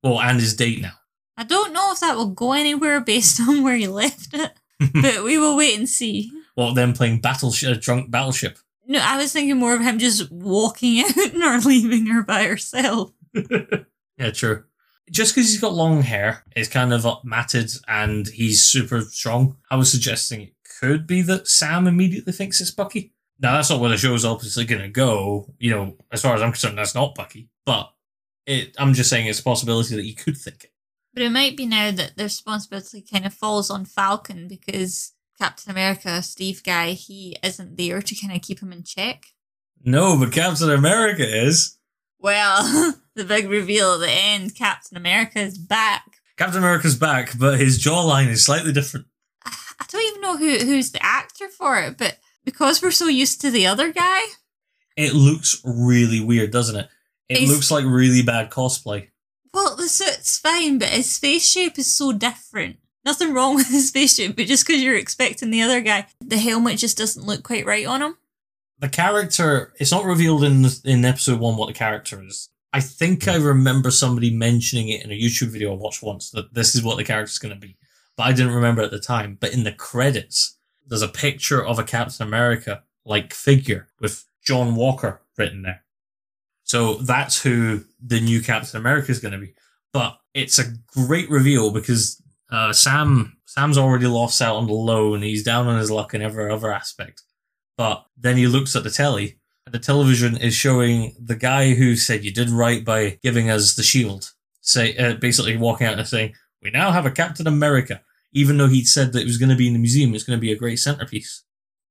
Well, 0.03 0.21
and 0.21 0.39
his 0.41 0.55
date 0.55 0.83
now. 0.83 0.93
I 1.37 1.45
don't 1.45 1.73
know 1.73 1.93
if 1.93 2.01
that 2.01 2.17
will 2.17 2.29
go 2.29 2.53
anywhere 2.53 3.01
based 3.05 3.41
on 3.41 3.63
where 3.63 3.77
he 3.77 3.89
left 3.89 4.35
it, 4.35 4.53
but 4.93 5.25
we 5.25 5.39
will 5.39 5.57
wait 5.57 5.79
and 5.79 5.89
see. 5.89 6.31
Well, 6.57 6.75
them 6.75 6.93
playing 6.93 7.21
battleship, 7.21 7.77
uh, 7.77 7.81
drunk 7.81 8.11
battleship. 8.11 8.59
No, 8.87 9.01
I 9.03 9.17
was 9.17 9.33
thinking 9.33 9.57
more 9.57 9.75
of 9.75 9.81
him 9.81 9.99
just 9.99 10.31
walking 10.31 11.01
out 11.05 11.35
or 11.35 11.59
leaving 11.61 12.07
her 12.07 12.23
by 12.23 12.45
herself. 12.45 13.13
yeah, 14.19 14.31
true. 14.33 14.65
Just 15.11 15.35
because 15.35 15.51
he's 15.51 15.61
got 15.61 15.73
long 15.73 16.03
hair, 16.03 16.45
it's 16.55 16.69
kind 16.69 16.93
of 16.93 17.07
matted, 17.25 17.71
and 17.89 18.29
he's 18.29 18.65
super 18.65 19.01
strong. 19.01 19.57
I 19.71 19.77
was 19.77 19.91
suggesting 19.91 20.43
it 20.43 20.55
could 20.81 21.07
be 21.07 21.23
that 21.23 21.49
Sam 21.49 21.87
immediately 21.87 22.33
thinks 22.33 22.61
it's 22.61 22.71
Bucky. 22.71 23.13
Now 23.41 23.53
that's 23.53 23.71
not 23.71 23.81
where 23.81 23.91
the 23.91 23.97
show's 23.97 24.25
obviously 24.25 24.65
going 24.65 24.83
to 24.83 24.89
go. 24.89 25.53
You 25.59 25.71
know, 25.71 25.97
as 26.13 26.23
far 26.23 26.35
as 26.35 26.43
I'm 26.43 26.53
concerned, 26.53 26.79
that's 26.79 26.95
not 26.95 27.15
Bucky. 27.15 27.49
But 27.65 27.91
it, 28.47 28.75
I'm 28.79 28.95
just 28.95 29.11
saying 29.11 29.27
it's 29.27 29.41
a 29.41 29.45
possibility 29.45 29.97
that 29.97 30.05
you 30.05 30.15
could 30.15 30.37
think 30.37 30.65
it. 30.65 30.73
But 31.15 31.23
it 31.23 31.31
might 31.31 31.57
be 31.57 31.67
now 31.67 31.91
that 31.91 32.17
the 32.17 32.25
responsibility 32.25 33.03
kind 33.03 33.27
of 33.27 33.35
falls 33.35 33.71
on 33.71 33.85
Falcon 33.85 34.47
because 34.47 35.13
Captain 35.39 35.71
America, 35.71 36.23
Steve 36.23 36.63
Guy, 36.63 36.93
he 36.93 37.37
isn't 37.43 37.77
there 37.77 38.03
to 38.03 38.15
kind 38.15 38.35
of 38.35 38.43
keep 38.43 38.61
him 38.61 38.73
in 38.73 38.85
check. 38.85 39.27
No, 39.83 40.19
but 40.19 40.33
Captain 40.33 40.71
America 40.71 41.25
is. 41.25 41.79
Well, 42.19 42.95
the 43.15 43.25
big 43.25 43.49
reveal 43.49 43.95
at 43.95 44.01
the 44.01 44.11
end 44.11 44.55
Captain 44.55 44.97
America 44.97 45.41
is 45.41 45.59
back. 45.59 46.05
Captain 46.37 46.59
America's 46.59 46.97
back, 46.97 47.39
but 47.39 47.59
his 47.59 47.83
jawline 47.83 48.29
is 48.29 48.45
slightly 48.45 48.73
different. 48.73 49.07
I 49.45 49.87
don't 49.89 50.07
even 50.07 50.21
know 50.21 50.37
who 50.37 50.59
who's 50.59 50.93
the 50.93 51.05
actor 51.05 51.49
for 51.49 51.81
it, 51.81 51.97
but 51.97 52.19
because 52.45 52.83
we're 52.83 52.91
so 52.91 53.09
used 53.09 53.41
to 53.41 53.51
the 53.51 53.67
other 53.67 53.93
guy, 53.93 54.21
it 54.97 55.15
looks 55.15 55.61
really 55.65 56.21
weird, 56.21 56.51
doesn't 56.51 56.77
it? 56.77 56.89
It 57.29 57.49
looks 57.49 57.71
like 57.71 57.85
really 57.85 58.23
bad 58.23 58.51
cosplay. 58.51 59.09
Well, 59.55 59.77
the 59.77 59.89
suit's 59.89 60.39
fine, 60.39 60.79
but 60.79 60.89
his 60.89 61.17
face 61.17 61.49
shape 61.49 61.79
is 61.79 61.93
so 61.93 62.13
different. 62.13 62.77
Nothing 63.05 63.33
wrong 63.33 63.55
with 63.57 63.69
his 63.69 63.91
face 63.91 64.17
shape, 64.17 64.37
but 64.37 64.47
just 64.47 64.67
because 64.67 64.83
you're 64.83 64.97
expecting 64.97 65.51
the 65.51 65.63
other 65.63 65.81
guy, 65.81 66.07
the 66.21 66.39
helmet 66.39 66.79
just 66.79 66.99
doesn't 66.99 67.27
look 67.27 67.43
quite 67.43 67.67
right 67.67 67.87
on 67.87 68.03
him. 68.03 68.17
The 68.79 68.89
character, 68.89 69.73
it's 69.79 69.93
not 69.93 70.05
revealed 70.05 70.43
in 70.43 70.65
in 70.85 71.05
episode 71.05 71.39
one 71.39 71.57
what 71.57 71.67
the 71.67 71.75
character 71.75 72.23
is. 72.23 72.49
I 72.73 72.81
think 72.81 73.27
I 73.27 73.37
remember 73.37 73.91
somebody 73.91 74.35
mentioning 74.35 74.89
it 74.89 75.05
in 75.05 75.11
a 75.11 75.21
YouTube 75.21 75.49
video 75.49 75.73
I 75.73 75.77
watched 75.77 76.03
once 76.03 76.31
that 76.31 76.55
this 76.55 76.75
is 76.75 76.83
what 76.83 76.97
the 76.97 77.05
character's 77.05 77.39
going 77.39 77.55
to 77.55 77.61
be, 77.61 77.77
but 78.17 78.25
I 78.25 78.33
didn't 78.33 78.55
remember 78.55 78.83
at 78.83 78.91
the 78.91 79.01
time. 79.01 79.37
But 79.41 79.53
in 79.53 79.65
the 79.65 79.73
credits, 79.73 80.57
there's 80.91 81.03
a 81.03 81.09
picture 81.09 81.65
of 81.65 81.79
a 81.79 81.85
Captain 81.85 82.27
America 82.27 82.83
like 83.07 83.33
figure 83.33 83.89
with 84.01 84.27
John 84.45 84.75
Walker 84.75 85.23
written 85.39 85.63
there. 85.63 85.85
So 86.65 86.95
that's 86.95 87.43
who 87.43 87.85
the 88.05 88.21
new 88.21 88.43
Captain 88.43 88.79
America 88.79 89.11
is 89.11 89.21
going 89.21 89.33
to 89.33 89.39
be. 89.39 89.55
But 89.93 90.19
it's 90.35 90.59
a 90.59 90.73
great 90.95 91.31
reveal 91.31 91.73
because 91.73 92.23
uh, 92.51 92.73
Sam 92.73 93.39
Sam's 93.47 93.79
already 93.79 94.07
lost 94.07 94.43
out 94.43 94.57
on 94.57 94.67
the 94.67 94.73
loan. 94.73 95.23
He's 95.23 95.43
down 95.43 95.67
on 95.67 95.79
his 95.79 95.91
luck 95.91 96.15
in 96.15 96.23
every 96.23 96.51
other 96.51 96.71
aspect. 96.71 97.23
But 97.77 98.05
then 98.17 98.37
he 98.37 98.47
looks 98.47 98.77
at 98.77 98.85
the 98.85 98.91
telly, 98.91 99.39
and 99.67 99.75
the 99.75 99.79
television 99.79 100.37
is 100.37 100.55
showing 100.55 101.17
the 101.19 101.35
guy 101.35 101.75
who 101.75 101.97
said 101.97 102.25
you 102.25 102.33
did 102.33 102.51
right 102.51 102.85
by 102.85 103.19
giving 103.23 103.51
us 103.51 103.75
the 103.75 103.83
shield. 103.83 104.31
Say, 104.61 104.97
uh, 104.97 105.15
basically 105.15 105.57
walking 105.57 105.87
out 105.87 105.99
and 105.99 106.07
saying, 106.07 106.35
"We 106.63 106.71
now 106.71 106.93
have 106.93 107.07
a 107.07 107.11
Captain 107.11 107.47
America." 107.47 108.03
Even 108.33 108.59
though 108.59 108.69
he'd 108.69 108.87
said 108.87 109.13
that 109.13 109.23
it 109.23 109.27
was 109.27 109.39
going 109.39 109.51
to 109.51 109.57
be 109.57 109.67
in 109.67 109.73
the 109.73 109.79
museum, 109.79 110.15
it's 110.15 110.25
going 110.25 110.37
to 110.37 110.41
be 110.41 110.53
a 110.53 110.57
great 110.57 110.79
centerpiece. 110.79 111.45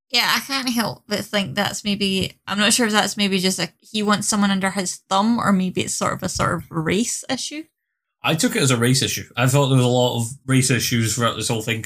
Yeah, 0.09 0.31
I 0.35 0.39
can't 0.39 0.69
help 0.69 1.03
but 1.07 1.19
think 1.19 1.55
that's 1.55 1.83
maybe. 1.83 2.39
I'm 2.47 2.57
not 2.57 2.73
sure 2.73 2.87
if 2.87 2.91
that's 2.91 3.17
maybe 3.17 3.37
just 3.37 3.59
a 3.59 3.69
he 3.79 4.01
wants 4.01 4.27
someone 4.27 4.51
under 4.51 4.71
his 4.71 4.97
thumb, 5.09 5.39
or 5.39 5.51
maybe 5.51 5.81
it's 5.81 5.93
sort 5.93 6.13
of 6.13 6.23
a 6.23 6.29
sort 6.29 6.55
of 6.55 6.71
race 6.71 7.23
issue. 7.29 7.63
I 8.23 8.35
took 8.35 8.55
it 8.55 8.61
as 8.61 8.71
a 8.71 8.77
race 8.77 9.01
issue. 9.01 9.25
I 9.37 9.47
thought 9.47 9.67
there 9.67 9.77
was 9.77 9.85
a 9.85 9.89
lot 9.89 10.17
of 10.19 10.27
race 10.45 10.71
issues 10.71 11.15
throughout 11.15 11.35
this 11.35 11.47
whole 11.47 11.61
thing. 11.61 11.85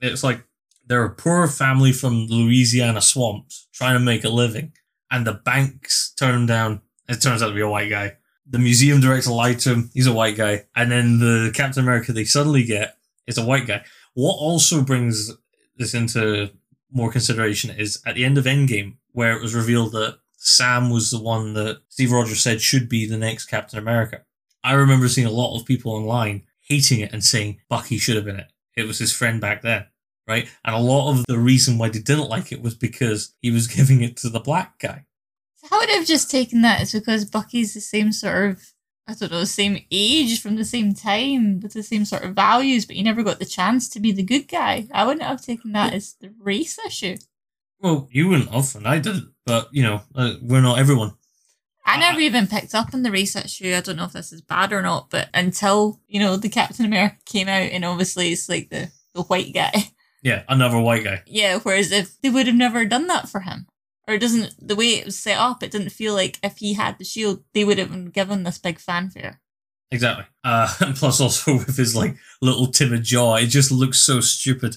It's 0.00 0.22
like 0.22 0.44
they're 0.86 1.04
a 1.04 1.14
poor 1.14 1.48
family 1.48 1.92
from 1.92 2.26
Louisiana 2.28 3.02
swamps 3.02 3.68
trying 3.72 3.94
to 3.94 4.00
make 4.00 4.24
a 4.24 4.28
living, 4.28 4.72
and 5.10 5.26
the 5.26 5.34
banks 5.34 6.12
turn 6.16 6.32
them 6.32 6.46
down. 6.46 6.80
It 7.08 7.20
turns 7.20 7.42
out 7.42 7.48
to 7.48 7.54
be 7.54 7.60
a 7.60 7.68
white 7.68 7.90
guy. 7.90 8.16
The 8.46 8.58
museum 8.58 9.00
director 9.00 9.30
lied 9.30 9.58
to 9.60 9.72
him. 9.72 9.90
He's 9.94 10.06
a 10.06 10.12
white 10.12 10.36
guy. 10.36 10.66
And 10.76 10.90
then 10.90 11.18
the 11.18 11.50
Captain 11.54 11.82
America 11.82 12.12
they 12.12 12.24
suddenly 12.24 12.62
get 12.62 12.98
is 13.26 13.38
a 13.38 13.44
white 13.44 13.66
guy. 13.66 13.84
What 14.14 14.34
also 14.34 14.82
brings 14.82 15.32
this 15.76 15.94
into 15.94 16.50
more 16.90 17.10
consideration 17.10 17.70
is 17.70 18.00
at 18.06 18.14
the 18.14 18.24
end 18.24 18.38
of 18.38 18.44
Endgame, 18.44 18.96
where 19.12 19.36
it 19.36 19.42
was 19.42 19.54
revealed 19.54 19.92
that 19.92 20.18
Sam 20.36 20.90
was 20.90 21.10
the 21.10 21.20
one 21.20 21.54
that 21.54 21.80
Steve 21.88 22.12
Rogers 22.12 22.42
said 22.42 22.60
should 22.60 22.88
be 22.88 23.06
the 23.06 23.16
next 23.16 23.46
Captain 23.46 23.78
America. 23.78 24.22
I 24.62 24.74
remember 24.74 25.08
seeing 25.08 25.26
a 25.26 25.30
lot 25.30 25.58
of 25.58 25.66
people 25.66 25.92
online 25.92 26.42
hating 26.60 27.00
it 27.00 27.12
and 27.12 27.24
saying 27.24 27.60
Bucky 27.68 27.98
should 27.98 28.16
have 28.16 28.24
been 28.24 28.40
it. 28.40 28.52
It 28.76 28.86
was 28.86 28.98
his 28.98 29.12
friend 29.12 29.40
back 29.40 29.62
then, 29.62 29.86
right? 30.26 30.48
And 30.64 30.74
a 30.74 30.78
lot 30.78 31.10
of 31.10 31.24
the 31.26 31.38
reason 31.38 31.78
why 31.78 31.88
they 31.88 32.00
didn't 32.00 32.28
like 32.28 32.52
it 32.52 32.62
was 32.62 32.74
because 32.74 33.34
he 33.40 33.50
was 33.50 33.66
giving 33.76 34.02
it 34.02 34.16
to 34.18 34.28
the 34.28 34.40
black 34.40 34.78
guy. 34.78 35.06
I 35.70 35.78
would 35.78 35.90
have 35.90 36.06
just 36.06 36.30
taken 36.30 36.62
that 36.62 36.80
as 36.80 36.92
because 36.92 37.24
Bucky's 37.24 37.74
the 37.74 37.80
same 37.80 38.12
sort 38.12 38.50
of, 38.50 38.73
I 39.06 39.14
don't 39.14 39.30
know, 39.30 39.40
the 39.40 39.46
same 39.46 39.84
age 39.90 40.40
from 40.40 40.56
the 40.56 40.64
same 40.64 40.94
time 40.94 41.60
with 41.60 41.74
the 41.74 41.82
same 41.82 42.04
sort 42.04 42.24
of 42.24 42.34
values, 42.34 42.86
but 42.86 42.96
he 42.96 43.02
never 43.02 43.22
got 43.22 43.38
the 43.38 43.44
chance 43.44 43.88
to 43.90 44.00
be 44.00 44.12
the 44.12 44.22
good 44.22 44.48
guy. 44.48 44.86
I 44.92 45.04
wouldn't 45.04 45.22
have 45.22 45.42
taken 45.42 45.72
that 45.72 45.92
as 45.92 46.14
the 46.20 46.32
race 46.40 46.78
issue. 46.86 47.16
Well, 47.80 48.08
you 48.10 48.28
wouldn't 48.28 48.50
have, 48.50 48.74
and 48.76 48.88
I 48.88 48.98
didn't. 48.98 49.34
But 49.44 49.68
you 49.72 49.82
know, 49.82 50.02
uh, 50.14 50.34
we're 50.40 50.62
not 50.62 50.78
everyone. 50.78 51.14
I 51.84 51.98
never 51.98 52.18
even 52.20 52.46
picked 52.46 52.74
up 52.74 52.94
on 52.94 53.02
the 53.02 53.10
race 53.10 53.36
issue. 53.36 53.74
I 53.76 53.80
don't 53.80 53.96
know 53.96 54.04
if 54.04 54.12
this 54.12 54.32
is 54.32 54.40
bad 54.40 54.72
or 54.72 54.80
not, 54.80 55.10
but 55.10 55.28
until, 55.34 56.00
you 56.08 56.18
know, 56.18 56.36
the 56.36 56.48
Captain 56.48 56.86
America 56.86 57.16
came 57.26 57.46
out 57.46 57.70
and 57.70 57.84
obviously 57.84 58.32
it's 58.32 58.48
like 58.48 58.70
the, 58.70 58.90
the 59.14 59.22
white 59.22 59.52
guy. 59.52 59.90
Yeah, 60.22 60.44
another 60.48 60.80
white 60.80 61.04
guy. 61.04 61.22
Yeah, 61.26 61.58
whereas 61.58 61.92
if 61.92 62.18
they 62.22 62.30
would 62.30 62.46
have 62.46 62.56
never 62.56 62.86
done 62.86 63.08
that 63.08 63.28
for 63.28 63.40
him. 63.40 63.66
Or 64.06 64.14
it 64.14 64.20
doesn't 64.20 64.54
the 64.58 64.76
way 64.76 64.94
it 64.94 65.06
was 65.06 65.18
set 65.18 65.38
up, 65.38 65.62
it 65.62 65.70
didn't 65.70 65.90
feel 65.90 66.14
like 66.14 66.38
if 66.42 66.58
he 66.58 66.74
had 66.74 66.98
the 66.98 67.04
shield, 67.04 67.42
they 67.54 67.64
would 67.64 67.78
have 67.78 68.12
given 68.12 68.42
this 68.42 68.58
big 68.58 68.78
fanfare. 68.78 69.40
Exactly. 69.90 70.26
Uh 70.42 70.72
and 70.80 70.96
plus 70.96 71.20
also 71.20 71.54
with 71.54 71.76
his 71.76 71.96
like 71.96 72.16
little 72.42 72.66
timid 72.66 73.04
jaw, 73.04 73.36
it 73.36 73.46
just 73.46 73.72
looks 73.72 74.00
so 74.00 74.20
stupid. 74.20 74.76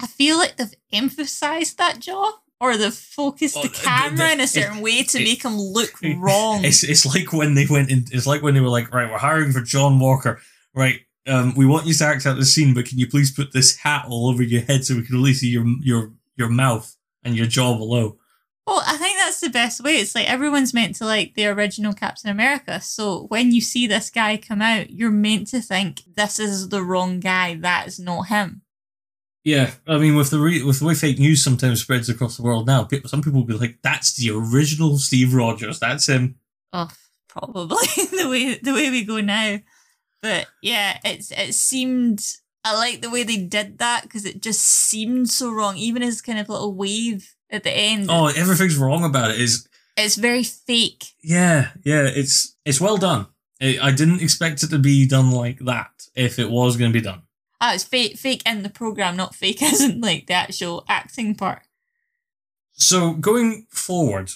I 0.00 0.06
feel 0.06 0.38
like 0.38 0.56
they've 0.56 0.74
emphasized 0.92 1.78
that 1.78 2.00
jaw 2.00 2.32
or 2.60 2.76
they've 2.76 2.94
focused 2.94 3.60
the 3.60 3.68
camera 3.68 4.16
the, 4.16 4.24
the, 4.24 4.32
in 4.32 4.40
a 4.40 4.46
certain 4.46 4.78
it, 4.78 4.82
way 4.82 5.02
to 5.02 5.20
it, 5.20 5.24
make 5.24 5.44
him 5.44 5.58
look 5.58 5.92
wrong. 6.16 6.64
It's 6.64 6.82
it's 6.82 7.04
like 7.04 7.32
when 7.32 7.54
they 7.54 7.66
went 7.68 7.90
in. 7.90 8.04
It's 8.10 8.26
like 8.26 8.42
when 8.42 8.54
they 8.54 8.60
were 8.60 8.68
like, 8.68 8.92
right, 8.92 9.10
we're 9.10 9.18
hiring 9.18 9.52
for 9.52 9.60
John 9.60 9.98
Walker, 10.00 10.40
right? 10.74 11.00
Um, 11.26 11.54
we 11.54 11.66
want 11.66 11.86
you 11.86 11.94
to 11.94 12.04
act 12.04 12.26
out 12.26 12.36
the 12.36 12.44
scene, 12.44 12.74
but 12.74 12.86
can 12.86 12.98
you 12.98 13.06
please 13.06 13.32
put 13.32 13.52
this 13.52 13.76
hat 13.78 14.06
all 14.08 14.28
over 14.28 14.42
your 14.42 14.62
head 14.62 14.84
so 14.84 14.94
we 14.94 15.04
can 15.04 15.16
only 15.16 15.34
see 15.34 15.48
your 15.48 15.64
your 15.82 16.12
your 16.36 16.48
mouth 16.48 16.94
and 17.22 17.36
your 17.36 17.46
jaw 17.46 17.76
below? 17.76 18.18
Well, 18.66 18.82
I 18.86 18.96
think 18.96 19.18
that's 19.18 19.40
the 19.40 19.50
best 19.50 19.82
way. 19.82 19.96
It's 19.96 20.14
like 20.14 20.28
everyone's 20.28 20.72
meant 20.72 20.96
to 20.96 21.04
like 21.04 21.34
the 21.34 21.46
original 21.46 21.92
Captain 21.92 22.30
America. 22.30 22.80
So 22.80 23.26
when 23.28 23.52
you 23.52 23.60
see 23.60 23.86
this 23.86 24.08
guy 24.08 24.38
come 24.38 24.62
out, 24.62 24.90
you're 24.90 25.10
meant 25.10 25.48
to 25.48 25.60
think 25.60 26.00
this 26.16 26.38
is 26.38 26.70
the 26.70 26.82
wrong 26.82 27.20
guy. 27.20 27.56
That 27.56 27.86
is 27.86 27.98
not 27.98 28.28
him. 28.28 28.62
Yeah, 29.44 29.72
I 29.86 29.98
mean, 29.98 30.16
with 30.16 30.30
the 30.30 30.38
re- 30.38 30.62
with 30.62 30.78
the 30.78 30.86
way 30.86 30.94
fake 30.94 31.18
news 31.18 31.44
sometimes 31.44 31.82
spreads 31.82 32.08
across 32.08 32.38
the 32.38 32.42
world 32.42 32.66
now, 32.66 32.84
people, 32.84 33.10
some 33.10 33.20
people 33.20 33.40
will 33.40 33.46
be 33.46 33.52
like, 33.52 33.80
"That's 33.82 34.14
the 34.14 34.30
original 34.30 34.96
Steve 34.96 35.34
Rogers. 35.34 35.78
That's 35.78 36.06
him." 36.06 36.36
Oh, 36.72 36.90
probably 37.28 37.76
the 37.96 38.28
way 38.30 38.54
the 38.54 38.72
way 38.72 38.88
we 38.88 39.04
go 39.04 39.20
now. 39.20 39.58
But 40.22 40.46
yeah, 40.62 40.98
it's 41.04 41.30
it 41.30 41.54
seemed 41.54 42.24
I 42.64 42.74
like 42.74 43.02
the 43.02 43.10
way 43.10 43.22
they 43.24 43.36
did 43.36 43.76
that 43.78 44.04
because 44.04 44.24
it 44.24 44.40
just 44.40 44.60
seemed 44.60 45.28
so 45.28 45.52
wrong. 45.52 45.76
Even 45.76 46.00
his 46.00 46.22
kind 46.22 46.38
of 46.38 46.48
little 46.48 46.74
wave 46.74 47.33
at 47.54 47.62
the 47.62 47.70
end. 47.70 48.06
Oh, 48.10 48.26
everything's 48.26 48.76
wrong 48.76 49.04
about 49.04 49.30
it. 49.30 49.40
Is 49.40 49.68
it's 49.96 50.16
very 50.16 50.42
fake. 50.42 51.04
yeah, 51.22 51.70
yeah. 51.84 52.02
It's 52.04 52.56
it's 52.64 52.80
well 52.80 52.96
done. 52.96 53.26
I 53.62 53.78
I 53.80 53.90
didn't 53.92 54.22
expect 54.22 54.62
it 54.62 54.70
to 54.70 54.78
be 54.78 55.06
done 55.06 55.30
like 55.30 55.60
that 55.60 55.90
if 56.14 56.38
it 56.38 56.50
was 56.50 56.76
going 56.76 56.92
to 56.92 56.98
be 56.98 57.04
done. 57.04 57.22
Ah, 57.60 57.74
it's 57.74 57.84
fake 57.84 58.18
fake 58.18 58.42
in 58.44 58.62
the 58.62 58.68
program, 58.70 59.16
not 59.16 59.34
fake 59.34 59.62
as 59.62 59.80
in 59.80 60.00
like 60.00 60.26
the 60.26 60.34
actual 60.34 60.84
acting 60.88 61.34
part. 61.34 61.62
So 62.72 63.12
going 63.12 63.66
forward, 63.70 64.30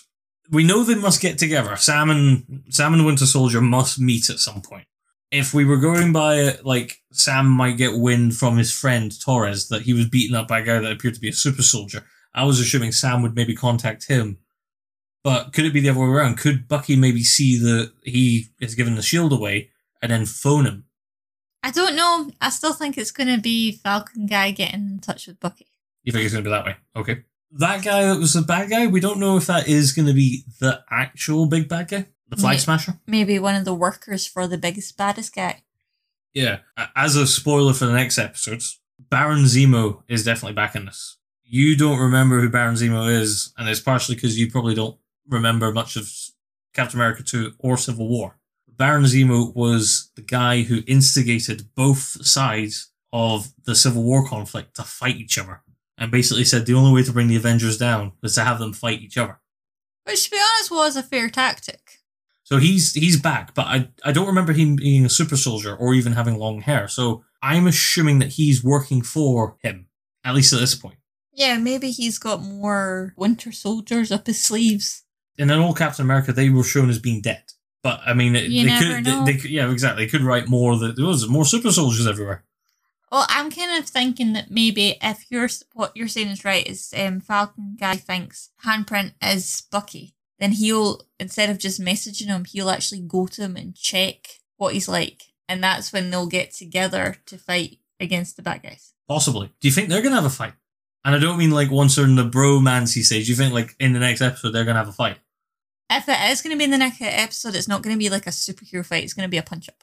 we 0.50 0.64
know 0.64 0.85
they 0.85 0.94
must 0.94 1.20
get 1.20 1.38
together. 1.38 1.76
Sam 1.76 2.11
and 2.11 2.62
Sam 2.70 2.94
and 2.94 3.04
Winter 3.04 3.26
Soldier 3.26 3.61
must 3.61 3.98
meet 3.98 4.31
at 4.31 4.38
some 4.38 4.62
point. 4.62 4.87
If 5.31 5.52
we 5.52 5.64
were 5.66 5.76
going 5.76 6.12
by 6.12 6.37
it, 6.37 6.64
like 6.64 7.02
Sam 7.12 7.48
might 7.48 7.76
get 7.76 7.98
wind 7.98 8.35
from 8.37 8.57
his 8.57 8.72
friend 8.72 9.12
Torres 9.20 9.68
that 9.68 9.83
he 9.83 9.92
was 9.92 10.09
beaten 10.09 10.37
up 10.37 10.48
by 10.48 10.61
a 10.61 10.64
guy 10.64 10.78
that 10.78 10.92
appeared 10.92 11.14
to 11.14 11.20
be 11.20 11.28
a 11.28 11.35
super 11.35 11.62
soldier, 11.62 12.07
I 12.35 12.45
was 12.45 12.61
assuming 12.61 12.93
Sam 12.93 13.23
would 13.23 13.35
maybe 13.35 13.55
contact 13.55 14.07
him. 14.09 14.38
But 15.25 15.53
could 15.53 15.64
it 15.64 15.73
be 15.73 15.81
the 15.81 15.88
other 15.91 16.01
way 16.01 16.07
around? 16.07 16.38
Could 16.38 16.69
Bucky 16.69 16.97
maybe 16.97 17.23
see 17.25 17.59
that 17.59 17.93
he 18.05 18.47
has 18.61 18.75
given 18.75 18.95
the 18.95 19.03
shield 19.03 19.33
away 19.33 19.71
and 20.01 20.12
then 20.12 20.25
phone 20.27 20.64
him? 20.64 20.85
I 21.62 21.71
don't 21.73 21.97
know. 21.97 22.31
I 22.41 22.51
still 22.51 22.73
think 22.73 22.97
it's 22.97 23.11
going 23.11 23.35
to 23.35 23.41
be 23.41 23.73
Falcon 23.73 24.27
guy 24.27 24.53
getting 24.53 24.81
in 24.81 24.99
touch 25.01 25.27
with 25.27 25.41
Bucky. 25.41 25.67
You 26.05 26.12
think 26.12 26.25
it's 26.25 26.33
going 26.33 26.45
to 26.45 26.49
be 26.49 26.55
that 26.55 26.64
way? 26.64 26.77
Okay. 26.95 27.25
That 27.51 27.83
guy 27.83 28.03
that 28.07 28.19
was 28.19 28.35
the 28.35 28.43
bad 28.43 28.71
guy, 28.71 28.87
we 28.87 29.01
don't 29.01 29.19
know 29.19 29.37
if 29.37 29.47
that 29.47 29.69
is 29.69 29.93
going 29.93 30.07
to 30.07 30.14
be 30.14 30.45
the 30.61 30.83
actual 30.91 31.47
big 31.47 31.69
bad 31.69 31.88
guy, 31.88 32.07
the 32.29 32.37
flag 32.37 32.55
Yeah. 32.57 32.61
smasher. 32.61 33.01
Maybe 33.07 33.38
one 33.38 33.57
of 33.57 33.64
the 33.64 33.75
workers 33.75 34.27
for 34.27 34.47
the 34.47 34.57
biggest 34.59 34.97
baddest 34.97 35.35
guy. 35.35 35.62
Yeah. 36.33 36.59
As 36.95 37.17
a 37.17 37.27
spoiler 37.27 37.73
for 37.75 37.87
the 37.87 37.93
next 37.93 38.19
episodes, 38.19 38.81
Baron 38.99 39.45
Zemo 39.45 40.03
is 40.09 40.25
definitely 40.25 40.55
back 40.55 40.77
in 40.77 40.87
this. 40.87 41.17
You 41.50 41.78
don't 41.78 41.98
remember 41.98 42.40
who 42.40 42.50
Baron 42.50 42.74
Zemo 42.74 43.11
is, 43.11 43.54
and 43.56 43.66
it's 43.70 43.80
partially 43.80 44.16
because 44.16 44.38
you 44.38 44.50
probably 44.50 44.74
don't 44.74 44.98
remember 45.26 45.72
much 45.72 45.96
of 45.96 46.06
Captain 46.74 46.98
America 46.98 47.22
2 47.22 47.54
or 47.58 47.78
Civil 47.78 48.06
War. 48.06 48.38
Baron 48.68 49.04
Zemo 49.04 49.54
was 49.56 50.11
the 50.14 50.20
guy 50.20 50.61
who 50.62 50.82
instigated 50.87 51.74
both 51.74 52.24
sides 52.26 52.92
of 53.14 53.54
the 53.64 53.74
Civil 53.74 54.02
War 54.02 54.28
conflict 54.28 54.76
to 54.76 54.82
fight 54.82 55.16
each 55.16 55.38
other, 55.38 55.62
and 55.96 56.12
basically 56.12 56.44
said 56.44 56.66
the 56.66 56.74
only 56.74 56.92
way 56.92 57.02
to 57.02 57.12
bring 57.12 57.28
the 57.28 57.37
Avengers 57.37 57.78
down 57.78 58.12
was 58.20 58.34
to 58.34 58.44
have 58.44 58.58
them 58.58 58.74
fight 58.74 59.00
each 59.00 59.16
other. 59.16 59.40
Which, 60.04 60.24
to 60.24 60.30
be 60.30 60.37
honest, 60.37 60.70
was 60.70 60.96
a 60.96 61.02
fair 61.02 61.30
tactic. 61.30 61.92
So 62.44 62.58
he's 62.58 62.92
he's 62.92 63.18
back, 63.18 63.54
but 63.54 63.66
I 63.66 63.88
I 64.04 64.12
don't 64.12 64.26
remember 64.26 64.52
him 64.52 64.76
being 64.76 65.06
a 65.06 65.11
super 65.11 65.37
soldier 65.38 65.74
or 65.74 65.94
even 65.94 66.12
having 66.12 66.37
long 66.37 66.61
hair. 66.61 66.88
So 66.88 67.24
I'm 67.42 67.66
assuming 67.66 68.18
that 68.18 68.32
he's 68.32 68.62
working 68.62 69.00
for 69.00 69.56
him, 69.62 69.88
at 70.24 70.34
least 70.34 70.52
at 70.52 70.61
this 70.61 70.74
point. 70.74 70.98
Yeah, 71.38 71.57
maybe 71.57 71.92
he's 71.92 72.18
got 72.18 72.42
more 72.42 73.14
Winter 73.16 73.53
Soldiers 73.53 74.11
up 74.11 74.27
his 74.27 74.42
sleeves. 74.42 75.05
In 75.37 75.51
an 75.51 75.61
old 75.61 75.79
Captain 75.79 76.05
America, 76.05 76.33
they 76.33 76.51
were 76.51 76.64
shown 76.64 76.90
as 76.90 76.98
being 76.98 77.20
dead. 77.20 77.44
But 77.81 78.01
I 78.05 78.12
mean, 78.12 78.35
it, 78.35 78.48
they 78.48 78.79
could. 78.79 79.05
They, 79.05 79.24
they 79.24 79.38
could, 79.38 79.51
yeah, 79.51 79.70
exactly. 79.70 80.05
They 80.05 80.11
could 80.11 80.22
write 80.22 80.48
more 80.48 80.77
that 80.77 80.96
there 80.96 81.07
was 81.07 81.29
more 81.29 81.44
super 81.44 81.70
soldiers 81.70 82.09
everywhere. 82.09 82.44
Well, 83.12 83.24
I'm 83.29 83.53
kind 83.53 83.79
of 83.81 83.88
thinking 83.88 84.33
that 84.33 84.51
maybe 84.51 84.98
if 85.01 85.27
you're 85.31 85.48
what 85.74 85.96
you're 85.96 86.09
saying 86.09 86.27
is 86.27 86.44
right, 86.44 86.66
is 86.66 86.92
um, 86.98 87.20
Falcon 87.20 87.77
guy 87.79 87.94
thinks 87.94 88.51
handprint 88.64 89.12
is 89.22 89.62
Bucky, 89.70 90.16
then 90.40 90.51
he'll 90.51 91.03
instead 91.20 91.51
of 91.51 91.59
just 91.59 91.81
messaging 91.81 92.27
him, 92.27 92.46
he'll 92.46 92.68
actually 92.68 93.01
go 93.01 93.29
to 93.29 93.42
him 93.42 93.55
and 93.55 93.77
check 93.77 94.40
what 94.57 94.74
he's 94.74 94.88
like, 94.88 95.22
and 95.48 95.62
that's 95.62 95.92
when 95.92 96.11
they'll 96.11 96.27
get 96.27 96.51
together 96.53 97.18
to 97.27 97.38
fight 97.38 97.79
against 98.01 98.37
the 98.37 98.42
bad 98.42 98.64
guys. 98.64 98.92
Possibly. 99.07 99.53
Do 99.61 99.68
you 99.68 99.72
think 99.72 99.88
they're 99.88 100.03
gonna 100.03 100.16
have 100.16 100.24
a 100.24 100.31
fight? 100.31 100.55
And 101.09 101.16
I 101.16 101.18
don't 101.21 101.38
mean 101.38 101.53
like 101.53 101.71
once 101.71 101.97
they're 101.97 102.05
in 102.05 102.16
the 102.16 102.29
bromancy 102.29 103.03
stage. 103.03 103.31
You 103.31 103.35
think 103.35 103.55
like 103.55 103.75
in 103.81 103.94
the 103.94 103.99
next 103.99 104.21
episode 104.21 104.51
they're 104.51 104.66
gonna 104.66 104.79
have 104.79 104.88
a 104.88 104.92
fight? 104.92 105.16
If 105.90 106.07
it 106.07 106.31
is 106.31 106.42
going 106.42 106.53
to 106.53 106.59
be 106.59 106.64
in 106.64 106.71
the 106.71 106.77
next 106.77 107.01
episode, 107.01 107.55
it's 107.55 107.66
not 107.66 107.81
going 107.81 107.97
to 107.97 107.99
be 107.99 108.11
like 108.11 108.27
a 108.27 108.31
superhero 108.31 108.85
fight. 108.85 109.05
It's 109.05 109.14
going 109.14 109.27
to 109.27 109.31
be 109.31 109.38
a 109.38 109.42
punch 109.42 109.71
up. 109.71 109.83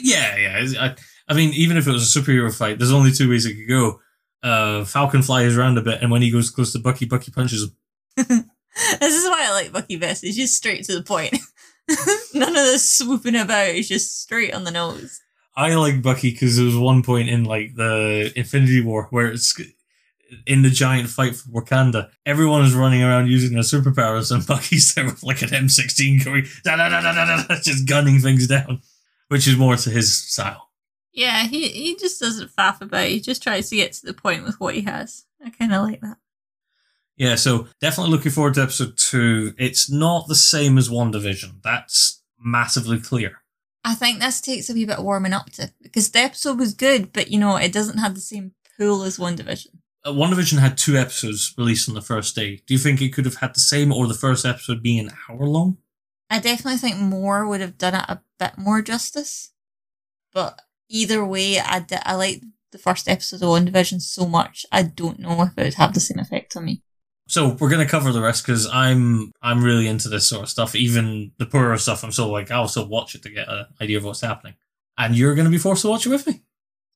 Yeah, 0.00 0.36
yeah. 0.36 0.80
I, 0.80 0.96
I 1.28 1.34
mean, 1.34 1.50
even 1.50 1.76
if 1.76 1.86
it 1.86 1.92
was 1.92 2.16
a 2.16 2.20
superhero 2.20 2.52
fight, 2.52 2.78
there's 2.78 2.90
only 2.90 3.12
two 3.12 3.30
ways 3.30 3.46
it 3.46 3.54
could 3.54 3.68
go. 3.68 4.00
Uh, 4.42 4.84
Falcon 4.84 5.22
flies 5.22 5.56
around 5.56 5.78
a 5.78 5.82
bit, 5.82 6.02
and 6.02 6.10
when 6.10 6.22
he 6.22 6.32
goes 6.32 6.50
close 6.50 6.72
to 6.72 6.80
Bucky, 6.80 7.04
Bucky 7.04 7.30
punches 7.30 7.62
him. 7.62 7.76
this 8.26 9.14
is 9.14 9.28
why 9.28 9.46
I 9.48 9.52
like 9.52 9.72
Bucky 9.72 9.94
best. 9.94 10.24
It's 10.24 10.36
just 10.36 10.56
straight 10.56 10.82
to 10.86 10.96
the 10.96 11.04
point. 11.04 11.36
None 12.34 12.48
of 12.48 12.54
this 12.54 12.96
swooping 12.96 13.36
about. 13.36 13.68
It's 13.68 13.86
just 13.86 14.22
straight 14.22 14.52
on 14.52 14.64
the 14.64 14.72
nose. 14.72 15.20
I 15.56 15.76
like 15.76 16.02
Bucky 16.02 16.32
because 16.32 16.56
there 16.56 16.66
was 16.66 16.76
one 16.76 17.04
point 17.04 17.28
in 17.28 17.44
like 17.44 17.76
the 17.76 18.32
Infinity 18.34 18.80
War 18.80 19.06
where 19.10 19.28
it's 19.28 19.54
in 20.46 20.62
the 20.62 20.70
giant 20.70 21.08
fight 21.08 21.36
for 21.36 21.48
Wakanda. 21.48 22.10
Everyone 22.26 22.64
is 22.64 22.74
running 22.74 23.02
around 23.02 23.28
using 23.28 23.54
their 23.54 23.62
superpowers, 23.62 24.34
and 24.34 24.46
Bucky's 24.46 24.94
there 24.94 25.04
with 25.04 25.22
like 25.22 25.42
an 25.42 25.48
M16 25.48 26.24
going 26.24 26.46
da 26.64 26.76
da 26.76 26.88
da 26.88 27.00
da 27.00 27.12
da 27.12 27.46
da, 27.46 27.60
just 27.60 27.88
gunning 27.88 28.18
things 28.20 28.46
down, 28.46 28.82
which 29.28 29.46
is 29.46 29.56
more 29.56 29.76
to 29.76 29.90
his 29.90 30.16
style. 30.22 30.70
Yeah, 31.12 31.44
he, 31.44 31.68
he 31.68 31.96
just 31.96 32.20
doesn't 32.20 32.50
faff 32.50 32.80
about. 32.80 33.06
He 33.06 33.20
just 33.20 33.42
tries 33.42 33.70
to 33.70 33.76
get 33.76 33.92
to 33.94 34.06
the 34.06 34.14
point 34.14 34.44
with 34.44 34.58
what 34.58 34.74
he 34.74 34.82
has. 34.82 35.26
I 35.44 35.50
kind 35.50 35.72
of 35.72 35.82
like 35.82 36.00
that. 36.00 36.18
Yeah, 37.16 37.36
so 37.36 37.68
definitely 37.80 38.10
looking 38.10 38.32
forward 38.32 38.54
to 38.54 38.62
episode 38.62 38.96
two. 38.96 39.54
It's 39.56 39.88
not 39.88 40.26
the 40.26 40.34
same 40.34 40.76
as 40.76 40.88
WandaVision. 40.88 41.62
That's 41.62 42.22
massively 42.38 42.98
clear. 42.98 43.42
I 43.84 43.94
think 43.94 44.18
this 44.18 44.40
takes 44.40 44.68
a 44.68 44.74
wee 44.74 44.86
bit 44.86 44.98
of 44.98 45.04
warming 45.04 45.32
up 45.32 45.50
to 45.52 45.70
because 45.82 46.10
the 46.10 46.20
episode 46.20 46.58
was 46.58 46.74
good, 46.74 47.12
but 47.12 47.30
you 47.30 47.38
know 47.38 47.56
it 47.56 47.72
doesn't 47.72 47.98
have 47.98 48.14
the 48.14 48.20
same 48.20 48.52
pull 48.76 49.02
as 49.02 49.18
WandaVision. 49.18 49.78
Uh, 50.04 50.12
WandaVision 50.12 50.58
had 50.58 50.76
two 50.76 50.96
episodes 50.96 51.54
released 51.56 51.88
on 51.88 51.94
the 51.94 52.02
first 52.02 52.34
day. 52.34 52.62
Do 52.66 52.74
you 52.74 52.78
think 52.78 53.00
it 53.00 53.12
could 53.12 53.24
have 53.24 53.36
had 53.36 53.54
the 53.54 53.60
same, 53.60 53.92
or 53.92 54.06
the 54.06 54.14
first 54.14 54.44
episode 54.44 54.82
being 54.82 54.98
an 55.00 55.12
hour 55.28 55.46
long? 55.46 55.78
I 56.28 56.40
definitely 56.40 56.78
think 56.78 56.98
more 56.98 57.46
would 57.46 57.60
have 57.60 57.78
done 57.78 57.94
it 57.94 58.04
a 58.08 58.20
bit 58.38 58.58
more 58.58 58.82
justice. 58.82 59.52
But 60.32 60.60
either 60.88 61.24
way, 61.24 61.58
I, 61.58 61.80
d- 61.80 61.96
I 62.02 62.14
like 62.16 62.42
the 62.72 62.78
first 62.78 63.08
episode 63.08 63.42
of 63.42 63.48
WandaVision 63.48 64.02
so 64.02 64.26
much. 64.26 64.66
I 64.70 64.82
don't 64.82 65.20
know 65.20 65.42
if 65.42 65.56
it 65.56 65.62
would 65.64 65.74
have 65.74 65.94
the 65.94 66.00
same 66.00 66.18
effect 66.18 66.56
on 66.56 66.66
me. 66.66 66.82
So 67.26 67.56
we're 67.58 67.70
gonna 67.70 67.88
cover 67.88 68.12
the 68.12 68.20
rest 68.20 68.44
because 68.44 68.66
I'm 68.66 69.32
I'm 69.40 69.64
really 69.64 69.88
into 69.88 70.10
this 70.10 70.28
sort 70.28 70.42
of 70.42 70.50
stuff. 70.50 70.74
Even 70.74 71.32
the 71.38 71.46
poorer 71.46 71.78
stuff, 71.78 72.04
I'm 72.04 72.12
still 72.12 72.30
like 72.30 72.50
I'll 72.50 72.68
still 72.68 72.86
watch 72.86 73.14
it 73.14 73.22
to 73.22 73.30
get 73.30 73.48
an 73.48 73.66
idea 73.80 73.96
of 73.96 74.04
what's 74.04 74.20
happening. 74.20 74.56
And 74.98 75.16
you're 75.16 75.34
gonna 75.34 75.48
be 75.48 75.56
forced 75.56 75.82
to 75.82 75.88
watch 75.88 76.04
it 76.04 76.10
with 76.10 76.26
me. 76.26 76.42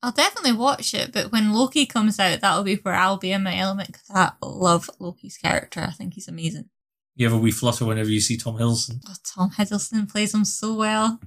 I'll 0.03 0.13
definitely 0.13 0.53
watch 0.53 0.95
it, 0.95 1.13
but 1.13 1.33
when 1.33 1.53
Loki 1.53 1.85
comes 1.85 2.21
out, 2.21 2.41
that'll 2.41 2.63
be 2.63 2.77
where 2.77 2.95
I'll 2.95 3.17
be 3.17 3.33
in 3.33 3.43
my 3.43 3.57
element 3.57 3.89
because 3.89 4.11
I 4.11 4.33
love 4.41 4.89
Loki's 5.01 5.37
character. 5.37 5.81
I 5.81 5.91
think 5.91 6.15
he's 6.15 6.29
amazing. 6.29 6.69
You 7.17 7.27
have 7.27 7.35
a 7.35 7.39
wee 7.39 7.51
flutter 7.51 7.85
whenever 7.85 8.09
you 8.09 8.21
see 8.21 8.37
Tom 8.37 8.59
Hiddleston. 8.59 9.01
Oh, 9.09 9.15
Tom 9.25 9.51
Hiddleston 9.51 10.11
plays 10.11 10.33
him 10.33 10.45
so 10.45 10.75
well. 10.75 11.21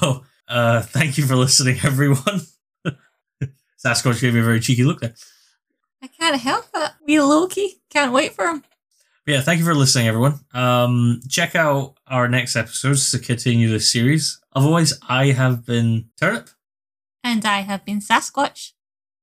Well, 0.00 0.24
uh, 0.46 0.82
thank 0.82 1.16
you 1.16 1.24
for 1.24 1.34
listening, 1.34 1.78
everyone. 1.84 2.42
Sasquatch 3.84 4.20
gave 4.20 4.34
me 4.34 4.40
a 4.40 4.44
very 4.44 4.60
cheeky 4.60 4.84
look 4.84 5.00
there. 5.00 5.14
I 6.02 6.08
can't 6.08 6.38
help 6.40 6.66
it. 6.74 6.90
We 7.06 7.20
Loki. 7.20 7.80
Can't 7.88 8.12
wait 8.12 8.34
for 8.34 8.46
him. 8.46 8.62
But 9.24 9.32
yeah, 9.32 9.40
thank 9.40 9.58
you 9.58 9.64
for 9.64 9.74
listening, 9.74 10.08
everyone. 10.08 10.40
Um, 10.52 11.20
check 11.28 11.54
out 11.54 11.94
our 12.06 12.28
next 12.28 12.56
episodes 12.56 13.10
to 13.10 13.18
continue 13.18 13.68
this 13.68 13.90
series. 13.90 14.40
Otherwise, 14.54 14.98
I 15.08 15.26
have 15.26 15.64
been 15.64 16.10
Turnip. 16.18 16.50
And 17.22 17.44
I 17.44 17.60
have 17.60 17.84
been 17.84 18.00
Sasquatch. 18.00 18.72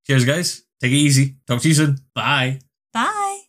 Cheers, 0.06 0.26
guys. 0.26 0.64
Take 0.80 0.92
it 0.92 0.96
easy. 0.96 1.38
Talk 1.48 1.62
to 1.62 1.68
you 1.68 1.74
soon. 1.74 1.98
Bye. 2.14 2.60
Bye. 2.94 3.47